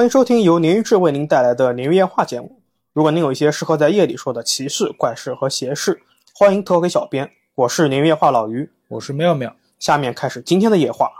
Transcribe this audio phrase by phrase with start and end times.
[0.00, 2.62] 欢迎收听由年鱼志为您带来的年鱼夜话节目。
[2.94, 6.00] 如果您有一些适合在夜里说的奇事、怪事和邪事，
[6.34, 7.30] 欢迎投给小编。
[7.54, 11.10] 我是年鱼夜话老于，我是妙妙，下面开始今天的夜话。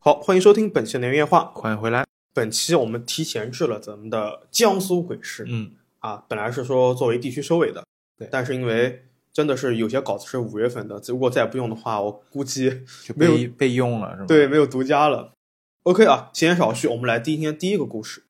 [0.00, 1.52] 好，欢迎收听本期的鲶鱼夜话。
[1.54, 2.04] 欢迎回来。
[2.34, 7.84] 本期我们提前制了咱们的江苏鬼市，嗯，啊，本来是说作为地区收尾的，
[8.18, 14.26] 对但是因为真的是有些稿子是五月份的，如果再不用的话，我估计就没有被被用了是吗？
[14.26, 15.30] 对，没有独家了。
[15.84, 18.22] OK 啊，闲言少叙，我们来今天第一个故事。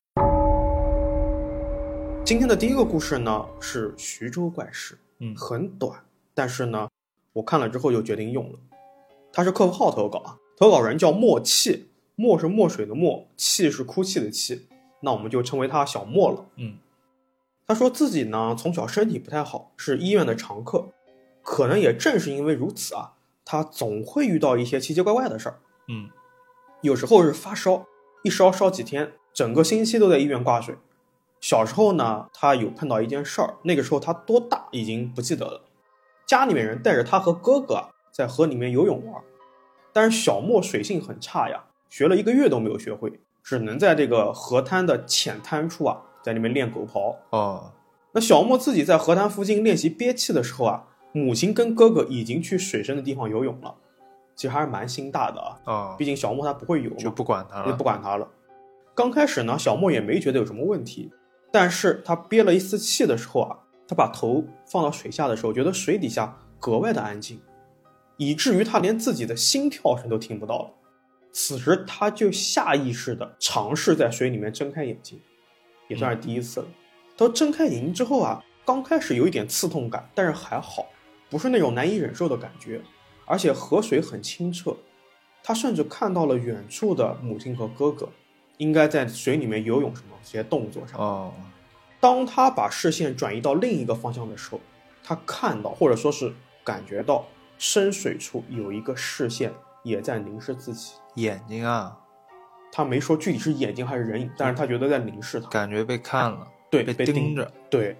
[2.25, 6.03] 今天的第一个故事呢是徐州怪事，嗯很短，
[6.33, 6.89] 但是呢，
[7.33, 8.57] 我看了之后就决定用了。
[9.31, 14.65] 他是客服号投稿啊，投稿人叫墨气，墨是墨水的墨，气是哭泣的泣，
[15.01, 16.47] 那我们就称为他小墨了。
[16.55, 16.77] 嗯
[17.67, 20.87] 他说自己呢从小身体不太好，是医院的常客，
[21.43, 23.13] 可能也正是因为如此啊，
[23.45, 25.59] 他总会遇到一些奇奇怪怪的事儿。
[25.87, 26.09] 嗯
[26.83, 27.85] 有时候是发烧，
[28.23, 30.75] 一烧烧几天，整个星期都在医院挂水。
[31.39, 35.61] 小时候呢，他有碰到一件事儿，那个时候他多大已经不记得了。
[36.27, 39.23] 家里面人带着他和哥哥啊在河里面游泳玩，
[39.93, 47.15] 但是小莫水性很差呀，学了一个月都没有学会，只能在这个河滩的浅滩处啊，在里面练狗刨。
[47.29, 47.71] 哦
[48.11, 53.75] 那小莫自己在河滩附近练习憋气的时候啊，母亲跟哥哥已经去水深的地方游泳了，
[54.35, 57.83] 其实还是蛮心大的啊，哦，毕竟小莫他不会游，就不管他了就不。
[57.83, 58.27] 管他了。
[58.95, 61.11] 刚开始呢，小莫也没觉得有什么问题，
[61.51, 67.41] 但是他憋了一丝气的时候啊，他把头放到水下的时候，觉得水底下格外的安静，
[68.17, 70.69] 以至于他连自己的心跳声都听不到了。
[71.31, 75.19] 此时他就下意识的尝试在水里面睁开眼睛，
[75.87, 76.67] 也算是第一次了。
[77.17, 80.85] 他睁开眼睛之后啊，刚开始有一点刺痛感，但是还好，
[81.31, 82.79] 不是那种难以忍受的感觉，
[83.25, 84.75] 而且河水很清澈，
[85.43, 88.09] 他甚至看到了远处的母亲和哥哥，
[88.57, 90.99] 应该在水里面游泳什么这些动作上。
[90.99, 91.31] 哦
[91.99, 94.59] 当他把视线转移到另一个方向的时候，
[95.01, 97.25] 他看到或者说是感觉到
[97.57, 100.95] 深水处有一个视线也在凝视自己。
[101.15, 101.97] 眼睛啊，
[102.73, 105.47] 他没说具体是眼睛还是人影，但是他觉得在凝视他。
[105.47, 107.49] 感觉被看了，对，被被盯着。
[107.69, 107.95] 对，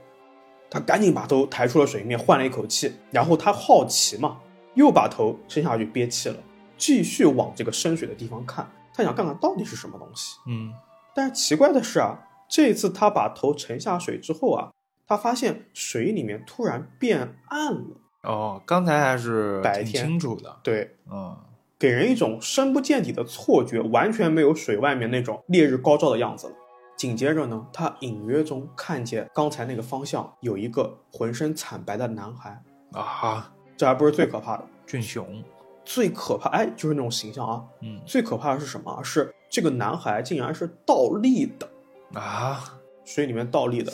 [0.69, 4.37] 他赶紧把头抬出了水面，换了一口气，然后他好奇嘛，
[4.73, 6.37] 又把头伸下去憋气了，
[6.77, 10.37] 继续往这个深水的地方看，他想看看到底是什么东西。
[10.47, 10.73] 嗯。
[11.15, 12.17] 但是奇怪的是啊，
[12.49, 14.71] 这次他把头沉下水之后啊，
[15.05, 20.05] 他发现水里面突然变暗了，哦，刚才还是白天。
[20.05, 20.59] 清楚的。
[20.63, 21.37] 对，嗯。
[21.79, 26.53] 给人一种深不见底的错觉，完全没有水外面那种烈日高照的样子了。
[26.95, 32.63] 紧接着呢，他隐约中看见刚才那个方向有一个浑身惨白的男孩，
[32.93, 35.43] 啊，这还不是最可怕的，俊雄。
[35.85, 37.61] 最可怕哎，就是那种形象啊。
[37.81, 39.03] 嗯最可怕的是什么啊？
[39.03, 41.69] 是这个男孩竟然是倒立的，
[42.13, 43.91] 啊，水里面倒立的，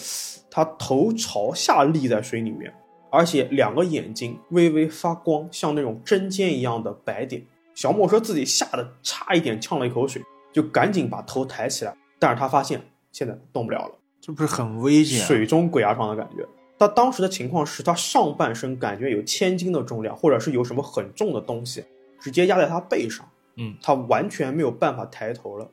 [0.51, 2.71] 他头朝下立在水里面，
[3.09, 7.43] 而且两个眼睛微微发光，像那种针尖一样的白点。
[7.73, 10.21] 小莫说自己吓得差一点呛了一口水，
[10.53, 12.79] 就赶紧把头抬起来，但是他发现
[13.11, 15.25] 现在动不了了，这不是很危险？
[15.25, 16.45] 水中鬼压床的感觉。
[16.79, 21.83] 他当时的情况是他上半身感觉有千斤的重量，或者是有什么很重的东西
[22.19, 25.69] 直接压在他背上，嗯他完全没有办法抬头了。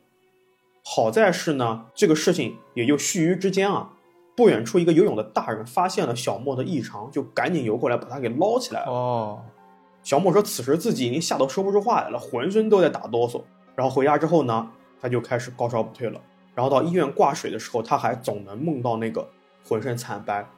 [0.84, 3.92] 好在是呢，这个事情也就须臾之间啊，
[4.36, 8.90] 不远处一个游泳的大人发现了小莫的异常，就赶紧游过来把他给捞起来了。
[8.90, 9.42] 哦，
[10.02, 13.42] 小莫说，此时自己已经吓得说不出话来了，浑身都在打哆嗦。
[13.74, 16.20] 然后回家之后呢，他就开始高烧不退了。
[16.54, 19.28] 然后到医院挂水的时候，他还总能梦到那个
[19.68, 20.48] 浑身惨白、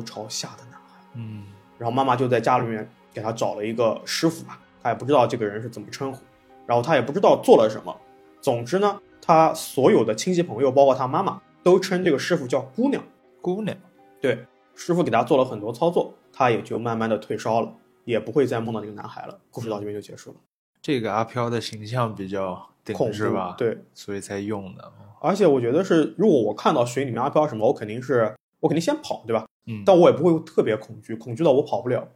[0.00, 1.04] 头朝下的男孩。
[1.14, 1.44] 嗯
[1.76, 6.22] 然后妈妈就在家里面给他找了一个师傅吧，他也不知道这个人是怎么称呼，
[6.66, 7.94] 然后他也不知道做了什么。
[8.40, 13.02] 总之呢，他所有的亲戚朋友，包括他妈妈，都称这个师傅叫姑娘。
[13.42, 13.76] 姑娘。
[14.20, 17.72] 对，师傅给他做了很多操作，他也就慢慢的退烧了，
[18.04, 19.38] 也不会再梦到那个男孩了。
[19.50, 20.36] 故事到这边就结束了。
[20.80, 24.92] 这个阿飘的形象比较顶恐怖是吧？，对，所以才用的。
[25.20, 29.44] 而且我觉得是，如果我看到水里面阿飘什么，我肯定是我肯定先跑，对吧？
[29.66, 32.08] 嗯，但我也不会特别恐惧，恐惧到我跑不了。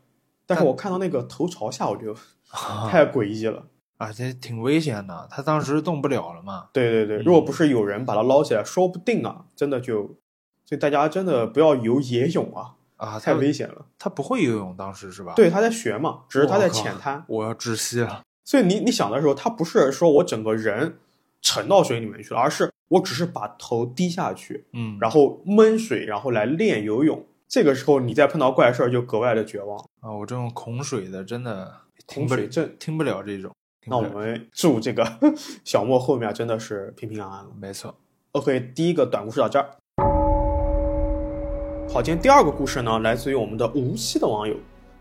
[0.46, 2.14] 但是我看到那个头朝下，我就
[2.50, 3.66] 啊太诡异了。
[3.98, 5.28] 啊，这挺危险的。
[5.30, 6.68] 他当时动不了了嘛。
[6.72, 10.16] 对对对，嗯如果不是有人把他捞起来，说不定啊，真的就，
[10.64, 13.86] 所以大家真的不要游野泳啊，啊，太危险了。
[13.98, 18.22] 他不会游泳，当时是吧？，对，他在学嘛，只是他在浅滩，我要窒息了。
[18.44, 20.98] 所以你你想的时候，他不是说我整个人
[21.42, 27.24] 沉到水里面去了，而是我只是把头低下去，嗯，然后闷水，然后来练游泳。
[27.46, 29.78] 这个时候你再碰到怪事儿，就格外的绝望。
[30.00, 31.72] 啊，我这种恐水的真的
[32.06, 33.50] 恐水症，听不了这种。
[33.86, 35.18] 那我们祝这个
[35.64, 37.50] 小莫后面真的是平平安安了。
[37.58, 37.94] 没错
[38.32, 39.70] ，OK，第一个短故事到这儿。
[41.90, 44.54] 好，今天第二个故事呢，来自于我们的无锡的网友，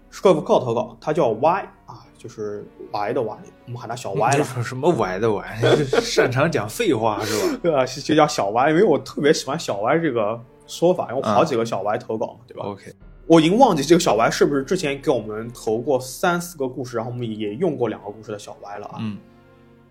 [0.10, 4.44] 是客服靠投稿，他叫 Y 啊，就是 Y 的 Y，我们喊他小 Y 了。
[4.44, 5.58] 说什么歪的歪？
[6.02, 7.60] 擅长讲废话是吧？
[7.64, 12.94] 对啊，就叫小 Y，因为我特别喜欢小 Y 这个说法，因为我好几个小 Y 投稿嘛，对吧？OK，
[13.28, 18.98] 我已经忘记这个小 Y 是不是之前给我们投过三四个故事，然后我们也用过两个故事的小 Y 了啊。
[19.00, 19.18] 嗯，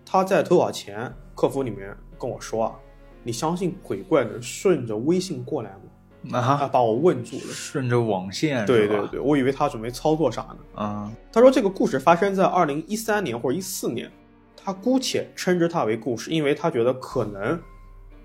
[0.05, 2.75] 他在投稿前，客服里面跟我说啊，
[3.23, 5.81] 你相信鬼怪能顺着微信过来吗？
[6.29, 7.43] 他啊，把我问住了。
[7.53, 8.65] 顺着网线？
[8.65, 10.57] 对对对，我以为他准备操作啥呢。
[10.75, 14.11] 啊，他说这个故事发生在二零一三年或者一四年，
[14.55, 17.59] 他姑且称之它为故事，因为他觉得可能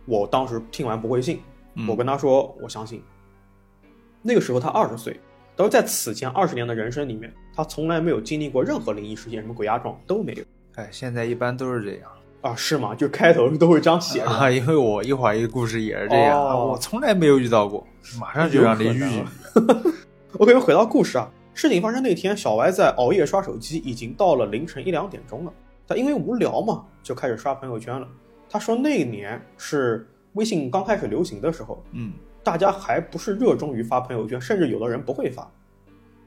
[0.07, 1.41] 我当时听完不会信。
[1.75, 3.03] 嗯我跟他说我相信。
[4.21, 5.19] 那个时候他二十岁，
[5.57, 10.45] 他说在此前二十年的人生里面，他从来没有经历过任何灵异事件，什么鬼压床都没有
[10.75, 12.11] 哎，现在一般都是这样
[12.43, 12.55] 啊？
[12.55, 12.95] 是吗？
[12.95, 14.21] 就开头都会这样写。
[14.21, 17.87] 啊，因为我一会儿一个故事也是这样，哦我从来没有遇到过，
[18.21, 19.25] 马上就让你遇有可遇
[19.55, 19.93] 能。
[20.39, 25.53] OK，回到故事啊，事情发生那天，小歪在熬夜刷手机，已经到了凌晨一两点钟了。
[25.87, 28.07] 他因为无聊嘛，就开始刷朋友圈了。
[28.49, 32.13] 他说那一年是微信刚开始流行的时候，嗯
[32.43, 35.49] 大家还不是热衷于发朋友圈，甚至有的人不会发。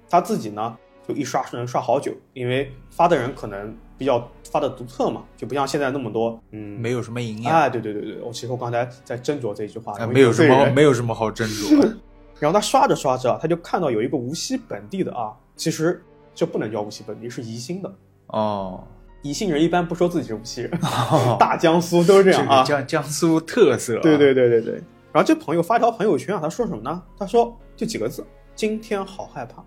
[0.10, 0.78] 他自己呢，
[1.08, 11.98] 就一刷是能刷好久，因为发的人可能比较发的独特嘛，就不像现在那么多，嗯，没有什么营养，哎，对对对对，我其实我刚才在斟酌这一句话，哎没有什么没有什么好斟酌 的。
[12.40, 16.04] 然后他刷着刷着啊，他就看到有一个无锡本地的啊，其实
[16.34, 17.94] 这不能叫无锡本地，是宜兴的。
[18.28, 18.84] 哦，
[19.22, 20.72] 宜兴人一般不说自己是无锡人，
[21.40, 22.68] 大江苏都是这这样啊个。
[22.68, 24.74] 江江苏特色啊，对对对对对。
[25.14, 27.02] 然后这朋友发条朋友圈啊，他说什么呢？
[27.18, 29.64] 他说就几个字：今天好害怕。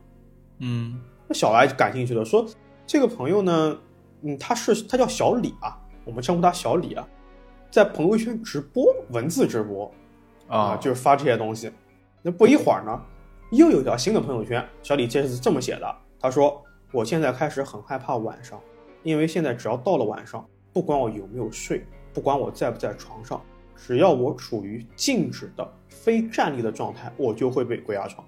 [0.61, 2.45] 嗯那小白就感兴趣了，说
[2.87, 3.79] 这个朋友呢，
[4.23, 7.07] 嗯，他是他叫小李啊，我们称呼他小李啊，
[7.71, 9.91] 在朋友圈直播文字直播
[10.49, 11.71] 啊，啊，就是发这些东西。
[12.23, 13.01] 那不一会儿呢，
[13.51, 16.63] 又有条新的朋友圈，小李这次这么写的：他说
[16.93, 18.61] 我现在开始很害怕晚上，
[19.03, 23.41] 因为现在只要到了晚上，不管我有没有睡，不管我在不在床上，
[23.77, 28.27] 只要我处于静止的非站立的状态，我就会被鬼压床。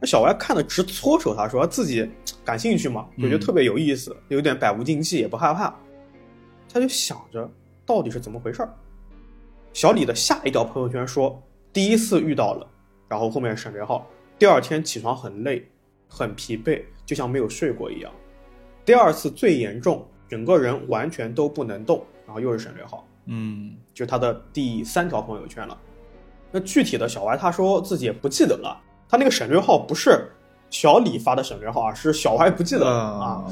[0.00, 2.08] 那小歪看的直搓手，他说自己
[2.44, 5.74] 感兴趣嘛，就觉得特别有意思，有点百无禁忌，也不害怕。
[6.72, 7.50] 他就想着
[7.84, 8.72] 到底是怎么回事儿。
[9.72, 11.42] 小李的下一条朋友圈说，
[11.72, 12.66] 第一次遇到了，
[13.08, 14.06] 然后后面省略号，
[14.38, 15.66] 第二天起床很累，
[16.08, 18.12] 很疲惫，就像没有睡过一样。
[18.84, 23.06] 第二次最严重，整个人完全都不能动，然后又是省略号。
[23.26, 25.78] 嗯就是他的第三条朋友圈了。
[26.50, 30.30] 那具体的小歪他说自己也不记得了，他那个省略号不是
[30.70, 33.24] 小李发的省略号啊，是小歪不记得了啊。
[33.24, 33.44] 啊，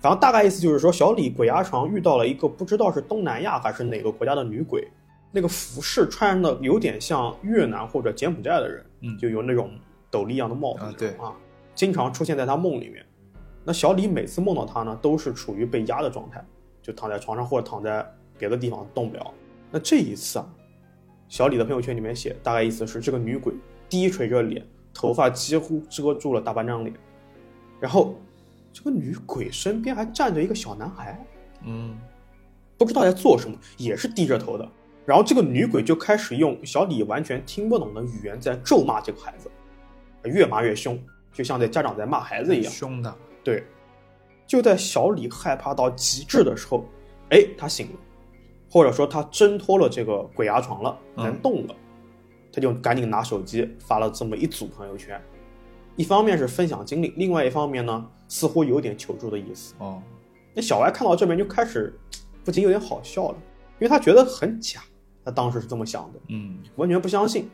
[0.00, 4.86] 反正大概意思就是说，小李鬼压床遇到了一个不知道是东南亚还是哪个国家的女鬼，
[5.32, 9.70] 那个服饰穿的有点像越南或者柬埔寨的人，嗯就有那种
[10.10, 11.34] 斗笠一样的帽子啊对啊，
[11.74, 13.04] 经常出现在他梦里面。
[13.64, 16.44] 那小李每次梦到他呢，都是处于被压的状态，
[16.82, 18.06] 就躺在床上或者躺在
[18.38, 19.32] 别的地方动不了。
[19.70, 20.46] 那这一次啊，
[21.28, 23.52] 小李的朋友圈里面写，大概意思是这个女鬼
[23.88, 24.64] 低垂着脸，
[24.94, 26.94] 头发几乎遮住了大半张脸，
[27.80, 28.14] 然后
[28.72, 31.22] 这个女鬼身边还站着一个小男孩，
[31.66, 31.98] 嗯
[32.78, 34.66] 不知道在做什么，也是低着头的。
[35.04, 39.50] 然后这个女鬼就开始用小李完全听不懂的语言在咒骂这个孩子，
[40.24, 40.98] 越骂越凶，
[41.32, 42.72] 就像在家长在骂孩子一样。
[42.72, 43.64] 凶的，对，
[44.46, 46.84] 就在小李害怕到极致的时候，
[47.30, 47.98] 哎，他醒了，
[48.70, 51.24] 或者说他挣脱了这个鬼压床了，嗯。
[51.26, 51.74] 能动了，
[52.54, 55.20] 他就赶紧拿手机发了这么一组朋友圈，
[55.96, 59.74] 一方面是分享经历，另外一方面呢，似乎有点求助的意思。
[59.78, 60.00] 哦，
[60.54, 61.92] 那小歪看到这边就开始
[62.44, 63.36] 不仅有点好笑了，
[63.80, 64.80] 因为他觉得很假，
[65.24, 66.20] 他当时是这么想的。
[66.28, 67.50] 嗯完全不相信。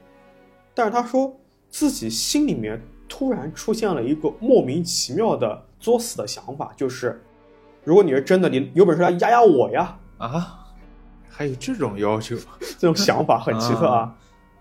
[0.75, 1.35] 但是他说
[1.71, 2.79] 自己心里面
[3.09, 7.25] 突然出现了一个莫名其妙的作死的想法，就是
[7.85, 9.99] 如果你是真的，你有本事来压压我呀！
[10.19, 10.59] 啊，
[11.27, 12.37] 还有这种要求
[12.79, 14.15] 这种想法很奇特啊。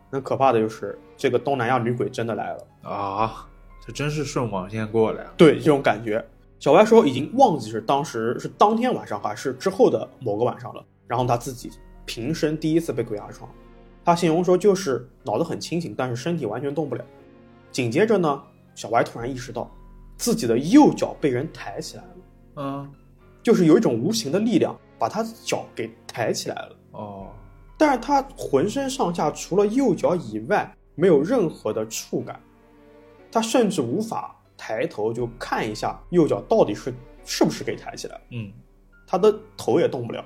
[0.09, 3.47] 那可怕的就是这个东南亚女鬼真的来了，啊？
[3.85, 5.33] 这真是顺网线过来啊。
[5.37, 6.23] 对这种感觉。
[6.59, 11.71] 小白说已经忘记是当时是当天晚上还是之后的某个晚上了，然后他自己
[12.05, 13.49] 平生第一次被鬼压床。
[14.03, 17.05] 他形容说就是脑子很清醒，但是身体完全动不了。
[17.71, 18.43] 紧接着呢，
[18.75, 19.69] 小白突然意识到
[20.17, 22.15] 自己的右脚被人抬起来了，
[22.55, 22.91] 嗯，
[23.41, 26.75] 就是有一种无形的力量把他的脚给抬起来了。
[26.91, 27.27] 哦，
[27.79, 32.37] 但是他浑身上下除了右脚以外没有任何的触感，
[33.31, 36.93] 他甚至无法抬头就看一下右脚到底是
[37.23, 38.51] 是不是给抬起来了，嗯
[39.07, 40.23] 他的头也动不了。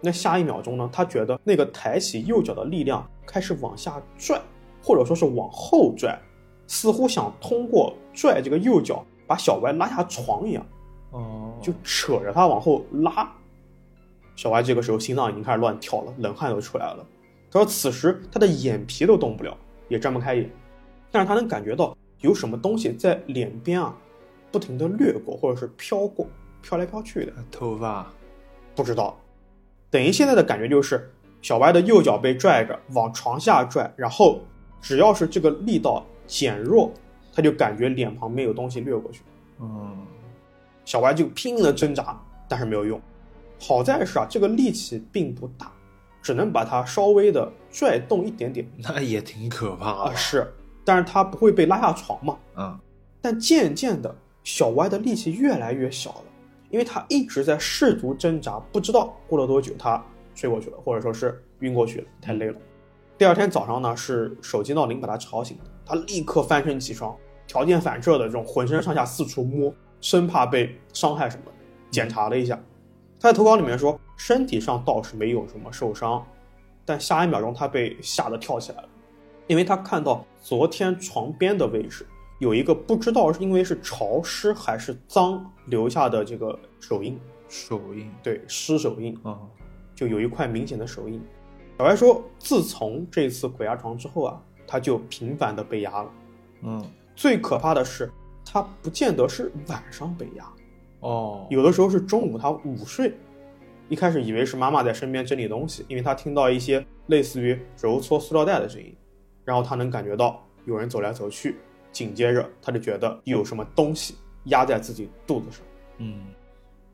[0.00, 4.42] 那下一秒钟呢，他觉得那个抬起右脚的力量开始往下拽，
[4.82, 6.18] 或者说是往后拽，
[6.66, 10.66] 似乎想通过拽这个右脚把小歪拉下床一样，
[11.12, 13.32] 哦，就扯着他往后拉。
[14.34, 17.06] 小歪这个时候心脏已经开始乱跳了，冷汗都出来了。
[17.50, 19.56] 他说此时他的眼皮都动不了，
[19.88, 20.50] 也睁不开眼，
[21.10, 23.94] 但是他能感觉到有什么东西在脸边啊，
[24.50, 26.26] 不停的掠过或者是飘过，
[26.62, 27.32] 飘来飘去的。
[27.50, 28.10] 头发，
[28.74, 29.18] 不知道，
[29.90, 31.10] 等于现在的感觉就是
[31.42, 34.40] 小歪的右脚被拽着往床下拽，然后
[34.80, 36.90] 只要是这个力道减弱，
[37.34, 39.20] 他就感觉脸旁边有东西掠过去。
[39.60, 40.06] 嗯，
[40.86, 42.98] 小歪就拼命的挣扎，但是没有用。
[43.64, 45.70] 好在是啊，这个力气并不大，
[46.20, 50.10] 只能把它稍微的拽动一点点那也挺可怕啊。
[50.10, 50.16] 的。
[50.16, 50.52] 是，
[50.84, 52.36] 但是它不会被拉下床嘛。
[52.56, 52.76] 嗯，
[53.20, 56.24] 但渐渐的，小歪的力气越来越小了，
[56.70, 60.04] 因为他一直在试图挣扎，不知道过了多久他
[60.34, 62.56] 睡过去了，或者说是晕过去了，太累了。
[63.16, 67.16] 第二天早上呢，是手机闹铃把他吵醒的，他立刻翻身起床，
[67.46, 71.52] 条件反射的这种浑身上下四处摸，生怕被伤害什么的。
[71.92, 72.58] 检查了一下，
[73.22, 76.26] 他在投稿里面说身体上倒是没有什么受伤，
[76.84, 78.88] 但下一秒钟他被吓得跳起来了，
[79.46, 82.04] 因为他看到昨天床边的位置
[82.40, 87.16] 有一个不知道是因为是潮湿还是脏留下的这个手印，
[87.48, 88.10] 手印。
[88.24, 89.38] 对，湿手印，嗯，
[89.94, 91.22] 就有一块明显的手印。
[91.78, 96.10] 小白说，自从这次鬼压床之后啊，他就频繁的被压了。
[96.62, 98.10] 嗯，最可怕的是，
[98.44, 100.44] 他不见得是晚上被压，
[101.02, 103.14] 哦，有的时候是中午他午睡。
[103.88, 108.96] 一开始以为是妈妈在身边整理东西，因为他听到一些类似于揉搓塑料袋的声音，
[109.44, 111.56] 然后他能感觉到有人走来走去，
[111.90, 115.60] 紧接着他就觉得有什么东西压在自己肚子上，
[115.98, 116.22] 嗯，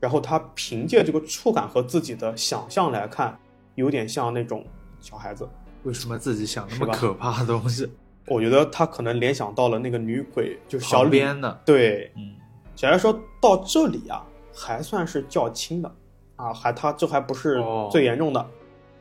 [0.00, 3.38] 然后他凭借这个触感和自己的想象来看，
[3.76, 4.66] 有点像那种
[4.98, 5.48] 小孩子。
[5.84, 7.88] 为什么自己想那么可怕的东西？
[8.26, 11.10] 我觉得他可能联想到了那个女鬼，就是小旁李。
[11.10, 12.34] 边的，对，嗯，
[12.78, 15.92] 小白说到这里啊，还算是较轻的
[16.36, 18.46] 啊，还他这还不是哦最严重的，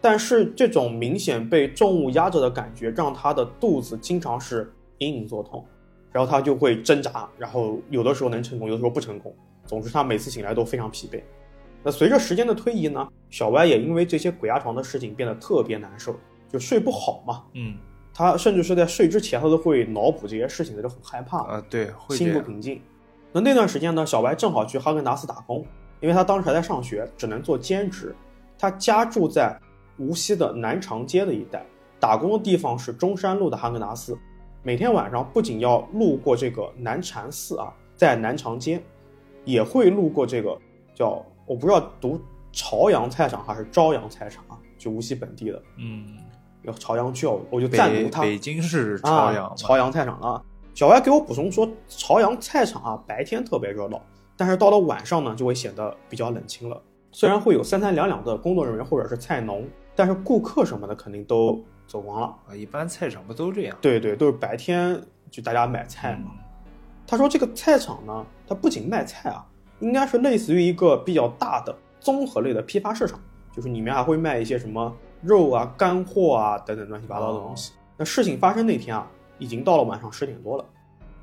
[0.02, 5.64] 但是这种明显被重物压着的感觉，让他的肚子经常是隐隐作痛，
[6.12, 9.32] 然后他就会挣扎，然后有的时候能成功，有的时候不成功，
[9.68, 11.22] 总之他每次醒来都非常疲惫。
[11.84, 16.16] 那随着时间的推移呢，小歪也因为这些鬼压床的事情变得特别难受，
[16.52, 17.44] 就睡不好嘛。
[17.54, 17.78] 嗯，
[18.12, 21.44] 他甚至是在睡之前，他都会脑补这些事情，他就很害怕。
[21.44, 22.42] 啊，对，会心不。
[22.42, 22.82] 平静。
[23.38, 25.64] 那那段时间呢，小白正好去哈根达斯打工，
[26.00, 28.16] 因为他当时还在上学，只能做兼职。
[28.58, 29.56] 他家住在
[30.00, 31.64] 无锡的南长街的一带，
[32.00, 34.18] 打工的地方是中山路的哈根达斯。
[34.64, 38.82] 每天晚上不仅要路过这个南禅寺啊，在南长街，
[39.46, 40.58] 也会路过这个
[40.96, 42.20] 叫我不知道读
[42.52, 46.18] 朝阳菜场还是朝阳菜场啊，就无锡本地的嗯，
[46.64, 48.22] 有朝阳教育，我就赞北同他。
[48.24, 50.42] 北京市朝阳啊，朝阳菜场啊。
[50.78, 54.00] 小歪给我补充说，朝阳菜场啊，白天特别热闹，
[54.36, 56.80] 但是到了晚上呢，就会显得比较冷清了。
[57.12, 62.28] 虽然会有三三两两的工作人员或者是菜农，但是顾客什么的肯定都走光了。
[62.48, 63.76] 啊，一般菜场不都这样？
[63.82, 66.30] 对对，都是白天就大家买菜嘛。
[66.36, 66.44] 嗯
[67.08, 69.44] 他说这个菜场呢，它不仅卖菜啊，
[69.80, 73.20] 应该是类似于一个比较大的综合类的批发市场，
[73.52, 77.74] 就是里面还会卖一些什么肉啊、干货啊等等乱七八糟的东西。
[77.98, 80.66] 那事情发生那天啊，已经到了晚上十点多了。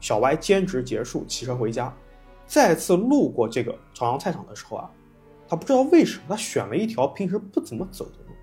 [0.00, 1.94] 小歪兼职结束，骑车回家，
[2.46, 4.90] 再次路过这个朝阳菜场的时候啊，
[5.48, 8.34] 他不知道为什么他选了一条平时不怎么走的路。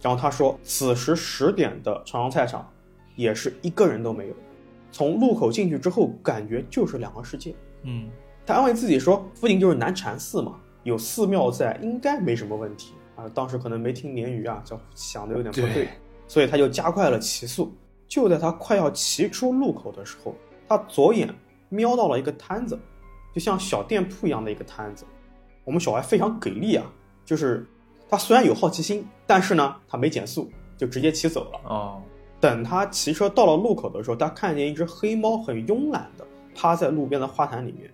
[0.00, 2.70] 然后他说，此时十点的朝阳菜场
[3.16, 4.34] 也是一个人都没有。
[4.92, 7.52] 从路口进去之后，感觉就是两个世界。
[7.82, 8.08] 嗯，
[8.46, 13.28] 他安慰自己说，附近就是南禅寺嘛，有寺庙在，应该没什么问题啊。
[13.34, 15.88] 当时可能没听鲶鱼啊，就想的有点不对，对
[16.28, 17.76] 所以他就加快了骑速。
[18.08, 20.34] 就在他快要骑出路口的时候，
[20.66, 21.32] 他左眼
[21.68, 22.78] 瞄到了一个摊子，
[23.34, 25.04] 就像小店铺一样的一个摊子。
[25.64, 26.90] 我们小孩非常给力啊，
[27.24, 27.66] 就是
[28.08, 31.60] 他虽然有好奇心，但是呢，他没减速，就直接骑走了。
[31.64, 32.02] 哦，
[32.40, 37.90] 等他骑车到了路口的时候，他看见一只黑猫很慵懒的趴在路边的花坛里面，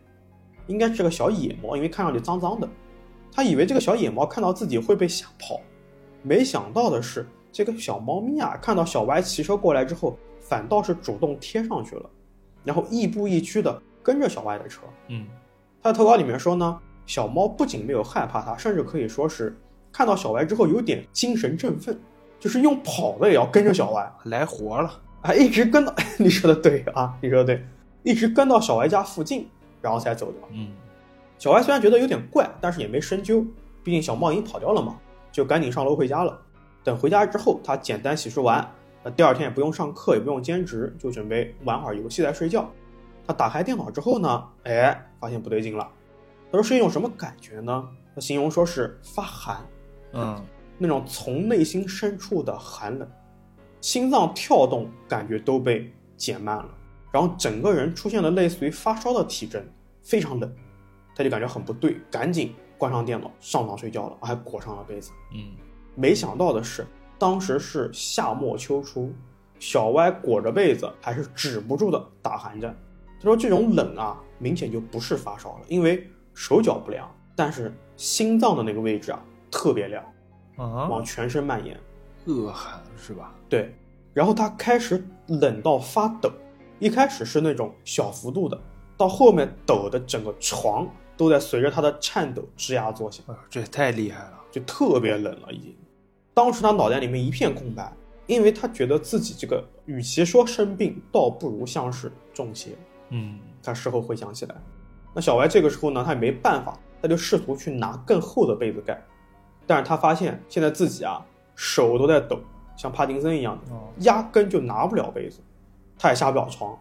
[0.68, 2.68] 应该是个小野猫，因为看上去脏脏的。
[3.32, 5.60] 他以为这个小野猫看到自己会被吓跑，
[6.22, 12.10] 没想到的是，这个小猫咪啊，看到小歪骑车过来之后，反倒是主动贴上去了，
[12.64, 14.82] 然后亦步亦趋的跟着小歪的车。
[15.06, 15.24] 嗯，
[15.80, 19.56] 他的投稿里面说呢，小猫不仅没有害怕它，甚至可以说是
[19.92, 21.96] 看到小歪之后有点精神振奋，
[22.40, 24.12] 就是用跑的也要跟着小歪。
[24.24, 25.00] 来活了。
[25.20, 27.64] 啊，一直跟到 你说的对啊，你说的对，
[28.02, 29.48] 一直跟到小歪家附近，
[29.80, 30.48] 然后才走掉。
[30.50, 30.72] 嗯，
[31.38, 33.46] 小歪虽然觉得有点怪，但是也没深究，
[33.84, 34.96] 毕竟小猫已经跑掉了嘛。
[35.30, 36.40] 就赶紧上楼回家了。
[36.84, 38.70] 等回家之后，他简单洗漱完，
[39.02, 42.70] 那第二天也不用上课，也不用兼职，就准备玩会儿游戏再睡觉。
[43.26, 45.90] 他打开电脑之后呢，哎，发现不对劲了。
[46.52, 47.88] 他说是一种什么感觉呢？
[48.14, 49.66] 他形容说是发寒，
[50.12, 50.40] 嗯，
[50.78, 53.08] 那种从内心深处的寒冷，
[53.80, 56.68] 心脏跳动感觉都被减慢了，
[57.10, 59.60] 然后整个人出现了类似于发烧的体征，
[60.02, 60.54] 非常冷，
[61.16, 65.10] 他就感觉很不对，赶紧关上电脑上床睡觉了，还裹上了被子。
[65.32, 65.56] 嗯，
[65.94, 66.86] 没想到的是，
[67.18, 69.12] 当时是夏末秋初，
[69.58, 72.76] 小歪裹着被子还是止不住的打寒战。
[73.18, 80.04] 他说这种冷啊，明显就不是发烧了，因为手脚不凉，但是心脏的那个位置啊特别凉，
[80.56, 81.78] 啊，往全身蔓延。
[82.26, 83.34] 恶寒是吧？
[83.48, 83.74] 对，
[84.12, 86.30] 然后他开始冷到发抖，
[86.78, 88.60] 一开始是那种小幅度的，
[88.96, 94.40] 到后面抖的整个床都在随着他的颤抖吱呀作响，哎呦，这也太厉害了。
[94.50, 95.76] 就特别冷了已经。
[96.34, 97.90] 当时他脑袋里面一片空白，
[98.26, 102.70] 因为他觉得自己这个与其说生病，倒不如像是中邪。
[103.10, 104.54] 嗯，他事后回想起来，
[105.14, 109.00] 那小歪这个时候呢，他也没办法，他就试图去拿更厚的被子盖，
[109.66, 111.24] 但是他发现现在自己啊
[111.54, 112.40] 手都在抖，
[112.76, 115.40] 像帕金森一样的，哦，压根就拿不了被子，
[115.96, 116.76] 他也下不了床，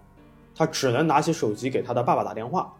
[0.55, 2.73] 他只能拿起手机给他的爸爸打电话。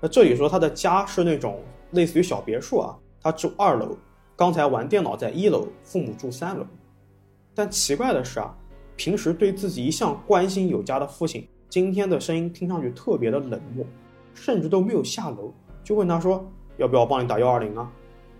[0.00, 1.60] 那这里说他的家是那种
[1.90, 3.98] 类似于小别墅啊，他住二楼，
[4.38, 6.64] 刚才玩电脑在一楼，父母住三楼。
[7.56, 8.54] 但奇怪的是啊，
[8.94, 13.84] 平时对自己一向关心有加的父亲，今天的声音听上去特别的冷漠，
[14.34, 15.52] 甚至都没有下楼，
[15.82, 17.92] 就问他说要不要帮你打幺二零啊？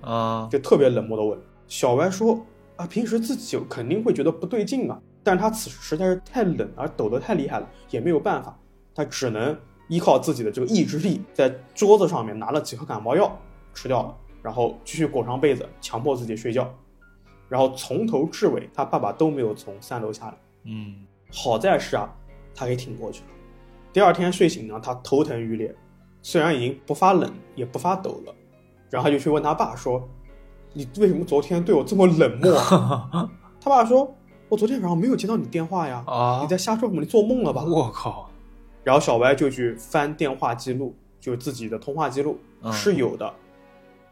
[0.03, 1.37] 啊，就特别冷漠的问。
[1.67, 8.57] 小歪说啊，平时自己肯定会觉得不对劲啊，但是他此时实在是太冷而抖得太厉害了，也没有办法，
[8.95, 13.37] 他只能依靠自己的这个意志力，在桌子上面拿了几颗感冒药
[13.75, 16.73] 吃掉了，然后继续裹上被子，强迫自己睡觉，
[17.49, 20.35] 然后从头至尾他爸爸都没有从三楼下来。
[20.65, 22.09] 嗯，好在是啊，
[22.55, 23.27] 他给挺过去了。
[23.93, 25.75] 第二天睡醒呢，他头疼欲裂，
[26.23, 28.35] 虽然已经不发冷也不发抖了，
[28.91, 30.09] 然后他就去问他爸说
[30.73, 34.15] ：“你为什么昨天对我这么冷漠啊？” 他爸说
[34.49, 37.01] ：“我昨天晚上没有接到你电话呀，啊你，在瞎说什么？
[37.01, 38.31] 你做梦了吧我靠，？”
[38.85, 43.35] 然后小歪就去翻电话记录，就自己的通话记录嗯是有的，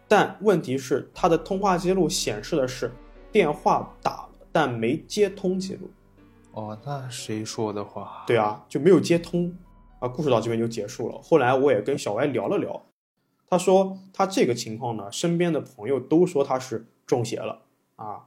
[0.09, 2.93] 但问题是他的通话记录显示的是
[3.33, 5.91] 电话打了，但没接通记录。
[6.53, 8.25] 哦，那谁说的话？
[8.27, 9.55] 对啊，就没有接通
[9.99, 10.09] 啊。
[10.09, 11.21] 故事到这边就结束了。
[11.23, 12.83] 后来我也跟小歪聊了聊，
[13.49, 17.63] 他说他这个情况呢，身边的朋友都说他是中邪了
[17.97, 18.25] 啊，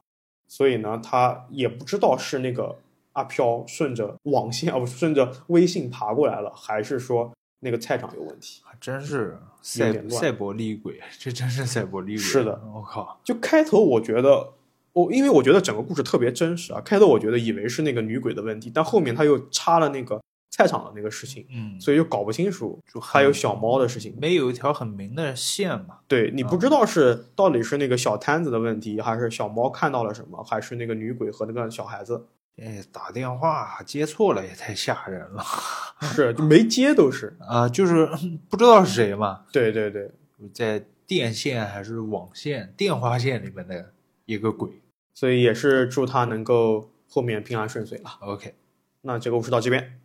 [0.47, 2.77] 所以呢，他也不知道是那个
[3.13, 8.61] 阿飘顺着网线啊，不是顺着微信爬过来了，还是说那个菜场有问题。
[8.63, 12.17] 还真是赛赛博厉鬼，这真是赛博厉鬼。
[12.17, 14.53] 是的，我靠，就开头我觉得。
[14.93, 20.19] 我因为我觉得整个故事特别真实啊，开头我觉得以为是那个女鬼的问题，但后面他又插了那个
[20.49, 24.17] 菜场的那个事情，嗯，所以就搞不清楚就还有小猫的事情。
[24.19, 25.99] 没有一条很明的线嘛。
[26.07, 32.25] 对你不知道是到底是那个小摊子的问题，还是小猫看到了什么，还是那个女鬼和那个小孩子，
[32.57, 35.43] 哎，打电话接错了也太吓人了
[36.01, 37.37] 是就没接都是。
[37.39, 37.69] 啊！
[37.69, 38.05] 就是
[38.49, 40.11] 不知道是谁嘛，对对对，
[40.53, 43.93] 在电线还是网线、电话线里面的
[44.25, 44.69] 一个鬼。
[45.13, 48.09] 所以也是祝他能够后面平安顺遂了。
[48.21, 48.53] OK，
[49.01, 49.99] 那这个故事到这边，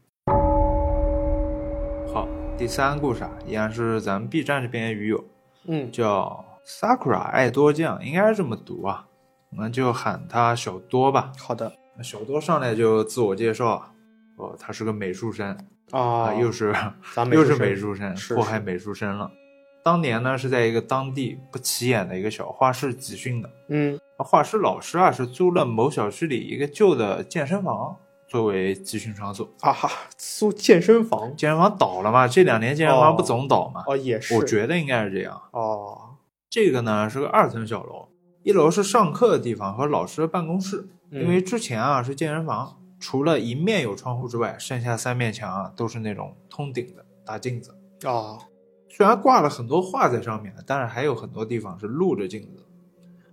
[2.12, 5.24] 好，第三个故事啊，依然是咱们 B 站这边鱼友
[5.66, 9.06] 嗯，叫 Sakura 爱多酱，应该是这么读啊，
[9.50, 11.32] 我们就喊他小多吧。
[11.38, 13.92] 好的那小多上来就自我介绍啊，
[14.36, 15.56] 哦，他是个美术生
[15.90, 16.74] 啊，啊，又是
[17.14, 19.30] 咱 又是美术生，祸害美术生了。
[19.82, 27.94] 当年呢是在一个当地不起眼的一个小画室集训的，嗯画室老师啊是租了某小区里一个旧的健身房
[28.26, 29.46] 作为集训场所。
[29.60, 33.84] 啊哈，租健身房健身房倒了嘛，这两年健身房不总倒嘛？
[33.86, 35.38] 哦也是，我觉得应该是这样。
[35.50, 36.16] 哦，
[36.48, 38.08] 这个呢是个二层小楼，
[38.44, 40.88] 一楼是上课的地方和老师的办公室。
[41.10, 47.70] 嗯因为之前啊是健身房，除了一面有窗户之外，剩下三面墙啊都是那种通顶的大镜子。
[48.04, 48.38] 啊
[48.90, 52.64] 虽然挂了很多画在上面，但是还有很多地方是露着镜子。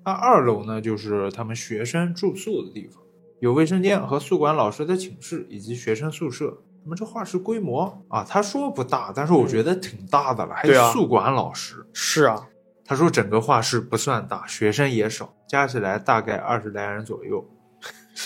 [0.05, 3.03] 那二楼呢，就是他们学生住宿的地方，
[3.39, 6.57] 有卫生间和宿管老师的寝室以及学生宿舍。
[6.83, 11.85] 那么这画室规模啊，他说不大，但是我觉得挺大的了，还有宿管老师。
[11.93, 12.47] 是啊，
[12.91, 17.49] 他说整个画室不算大，学生也少，加起来大概二十来人左右。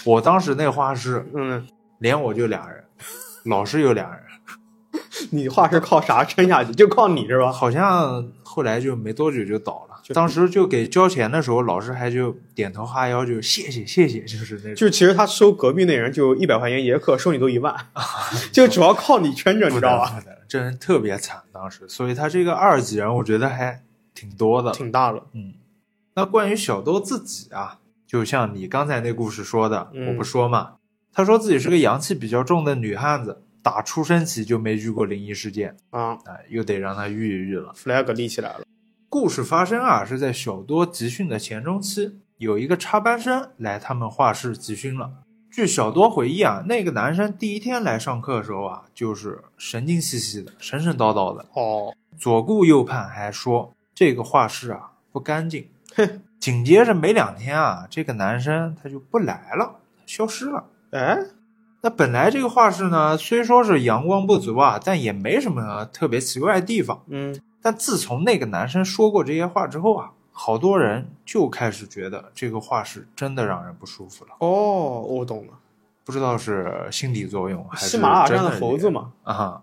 [0.04, 1.68] 我当时那画室嗯，
[2.00, 2.84] 连我就俩人，
[3.46, 4.22] 老师有俩人，
[5.30, 6.74] 你画室靠啥撑下去？
[6.74, 7.52] 就靠你是吧？
[7.52, 10.02] 好像后来就没多久就倒了。
[10.02, 14.74] 就当时就给交钱的时候，老师还就点头哈腰，就谢谢谢谢，就是那种。
[14.74, 17.72] 就其实他收隔壁那人就一百块钱一节课，收你都一万
[18.52, 20.20] 就主要靠你撑着，你知道吧？
[20.48, 23.82] 这人特别惨，当时，所以他这个二级人，我觉得还
[24.16, 24.72] 挺多的。
[24.72, 25.22] 挺大的。
[25.34, 25.54] 嗯，
[26.16, 30.78] 那关于小多自己啊，就像你刚才那故事说的，嗯我不说嘛，
[31.14, 37.74] 他说自己是个阳气比较重的女汉子，打出生起就没遇过灵异事件，啊哎，又得让他遇一遇了。
[37.76, 38.62] ，flag 立起来了。
[39.10, 45.12] 故事发生啊，是在小多集训的前中期，有一个插班生来他们画室集训了。
[45.50, 55.68] 据小多回忆啊，那个男生第一天来上课的时候啊，就是神经兮兮的、神神叨叨的，哦，左顾右盼，还说这个画室啊不干净。
[55.96, 60.66] 哼，紧接着没两天啊，这个男生他就不来了，消失了。
[60.92, 61.18] 哎，
[61.82, 67.02] 那本来这个画室呢，虽说是阳光不足啊，但也没什么特别奇怪的地方。
[67.08, 74.32] 嗯，但自从那个男生说过这些话之后啊，好多人就开始觉得这个画室真的让人不舒服了。
[74.40, 75.54] 哦，我懂了，
[76.04, 79.14] 不知道是心理作用还是真的猴子嘛。
[79.24, 79.62] 啊哈。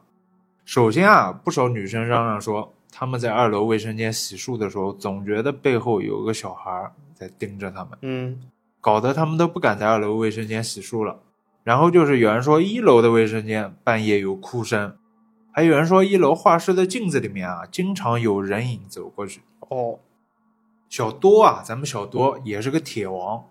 [0.65, 8.39] 首先啊，不少女生嚷嚷说，她们在二楼卫生间洗漱的时候，总觉得背后有个小孩在盯着他们，嗯，
[8.81, 11.19] 搞得他们都不敢在二楼卫生间洗漱了。
[11.65, 14.97] 然后就是有人说一楼的卫生间半夜有哭声，
[15.51, 19.41] 还有人说一楼画室的镜子里面啊，经常有人影走过去。
[19.61, 19.99] 哦，
[20.89, 23.45] 小多啊，咱们小多也是个铁王，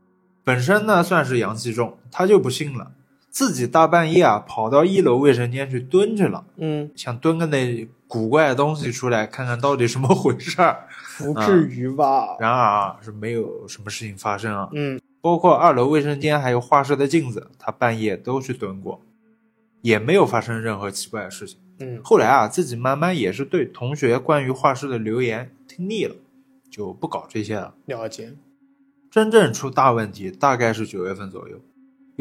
[0.44, 2.92] 本身呢算是阳气重，他就不信了，
[3.32, 10.86] 自己大半夜啊跑到一楼卫生间去蹲去了，嗯，想蹲个那古怪的东西出来，看看到底什么回事儿。
[11.18, 12.36] 不至于吧？
[12.40, 19.02] 然而啊，是没有什么事情发生啊，嗯，包括二楼卫生间还有画室的镜子，他半夜都去蹲过，
[19.82, 21.58] 也没有发生任何奇怪的事情。
[21.80, 26.16] 嗯，后来啊，自己慢慢也是对同学关于画室的留言听腻了，
[26.70, 27.76] 就不搞这些了。
[27.86, 28.34] 了解。
[29.10, 31.60] 真正出大问题大概是九月份左右，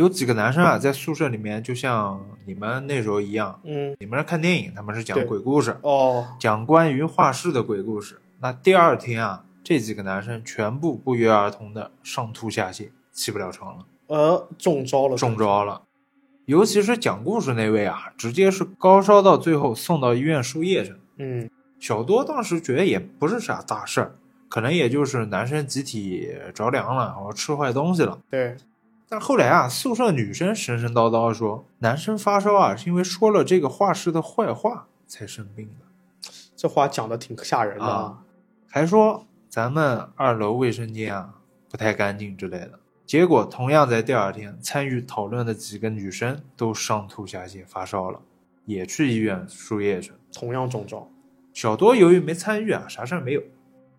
[0.01, 8.19] 有几个男生啊在宿舍里面，就像你们那时候一样，嗯，你们是看电影，他们是讲鬼故事，哦，讲关于画室的鬼故事。
[8.41, 15.83] 那第二天啊，这几个男生全部不约而同的上吐下泻，起不了床了，呃，中招了，中招了。
[16.47, 20.99] 尤其是讲故事那位啊，直接是高烧到最后送到医院输液去了。
[21.19, 24.17] 嗯，小多当时觉得也不是啥大事儿，
[24.49, 28.19] 可能也就是男生集体着凉了，然后吃坏东西了。
[28.31, 28.57] 对，
[29.13, 38.23] 但后来啊，宿舍女生神神叨叨说，男生发烧啊是因为说了这个画室的坏话才生病的，这话讲的挺吓人的啊。
[38.69, 41.35] 还说咱们二楼卫生间啊
[41.69, 42.79] 不太干净之类的。
[43.05, 48.21] 结果同样在第二天，参与讨论的几个女生都上吐下泻、发烧了，
[48.65, 50.19] 也去医院输液去了。
[50.33, 51.11] 同样中招。
[51.53, 53.43] 小多由于没参与啊，啥事儿没有。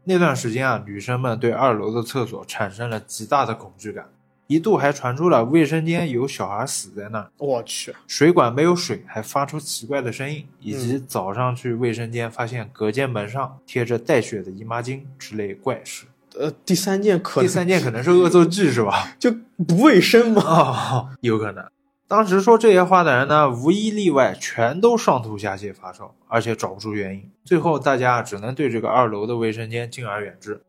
[0.06, 4.10] 那段时间啊，女生们对二楼的厕所产生了极大的恐惧感，
[4.52, 16.06] 一度还传出了卫生间有小孩死在那儿，我去，水管没有水，还发出奇怪的声音，以及早上去卫生间发现隔间门上贴着带血的姨妈巾之类怪事。
[16.38, 19.14] 呃，第三件可能第三件可能是恶作剧是吧？
[19.18, 19.34] 就
[19.66, 20.42] 不卫生嘛。
[20.44, 21.66] 哦，有可能。
[22.10, 27.30] 当时说这些话的人呢，无一例外全都上吐下泻、发烧，而且找不出原因。
[27.46, 30.62] 最后大家只能对这个二楼的卫生间敬而远之，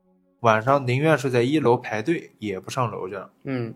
[0.43, 3.31] 晚上宁愿是在一楼排队，也不上楼去了。
[3.45, 3.75] 嗯，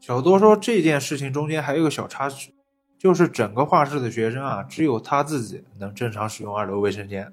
[0.00, 2.52] 小多说这件事情中间还有个小插曲，
[2.98, 7.32] 就是整个画室的学生啊，只有他自己能正常使用二楼卫生间，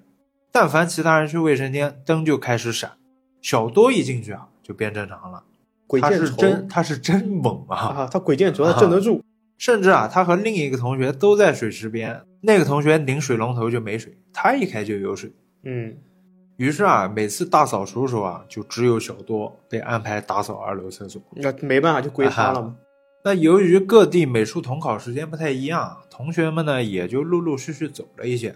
[0.52, 2.92] 但凡其他人去卫生间，灯就开始闪。
[3.42, 5.44] 小多一进去啊，就变正常了。
[6.00, 7.78] 他鬼见真，他是真猛啊！
[7.78, 9.24] 啊，他鬼见愁，他镇得住。
[9.58, 15.32] 甚至啊，他和另一个同学都在水池边，那个同学拧水龙头就没水，他一开就有水。
[15.64, 15.98] 嗯，
[16.58, 21.22] 于是啊，每次大扫除的时候啊，就只有小多被安排打扫二楼厕所。
[21.36, 22.76] 那没办法，就归他了嘛。
[23.26, 28.56] 那由于各地美术统考时间不太一样，同学们呢也就陆陆续续走了一些。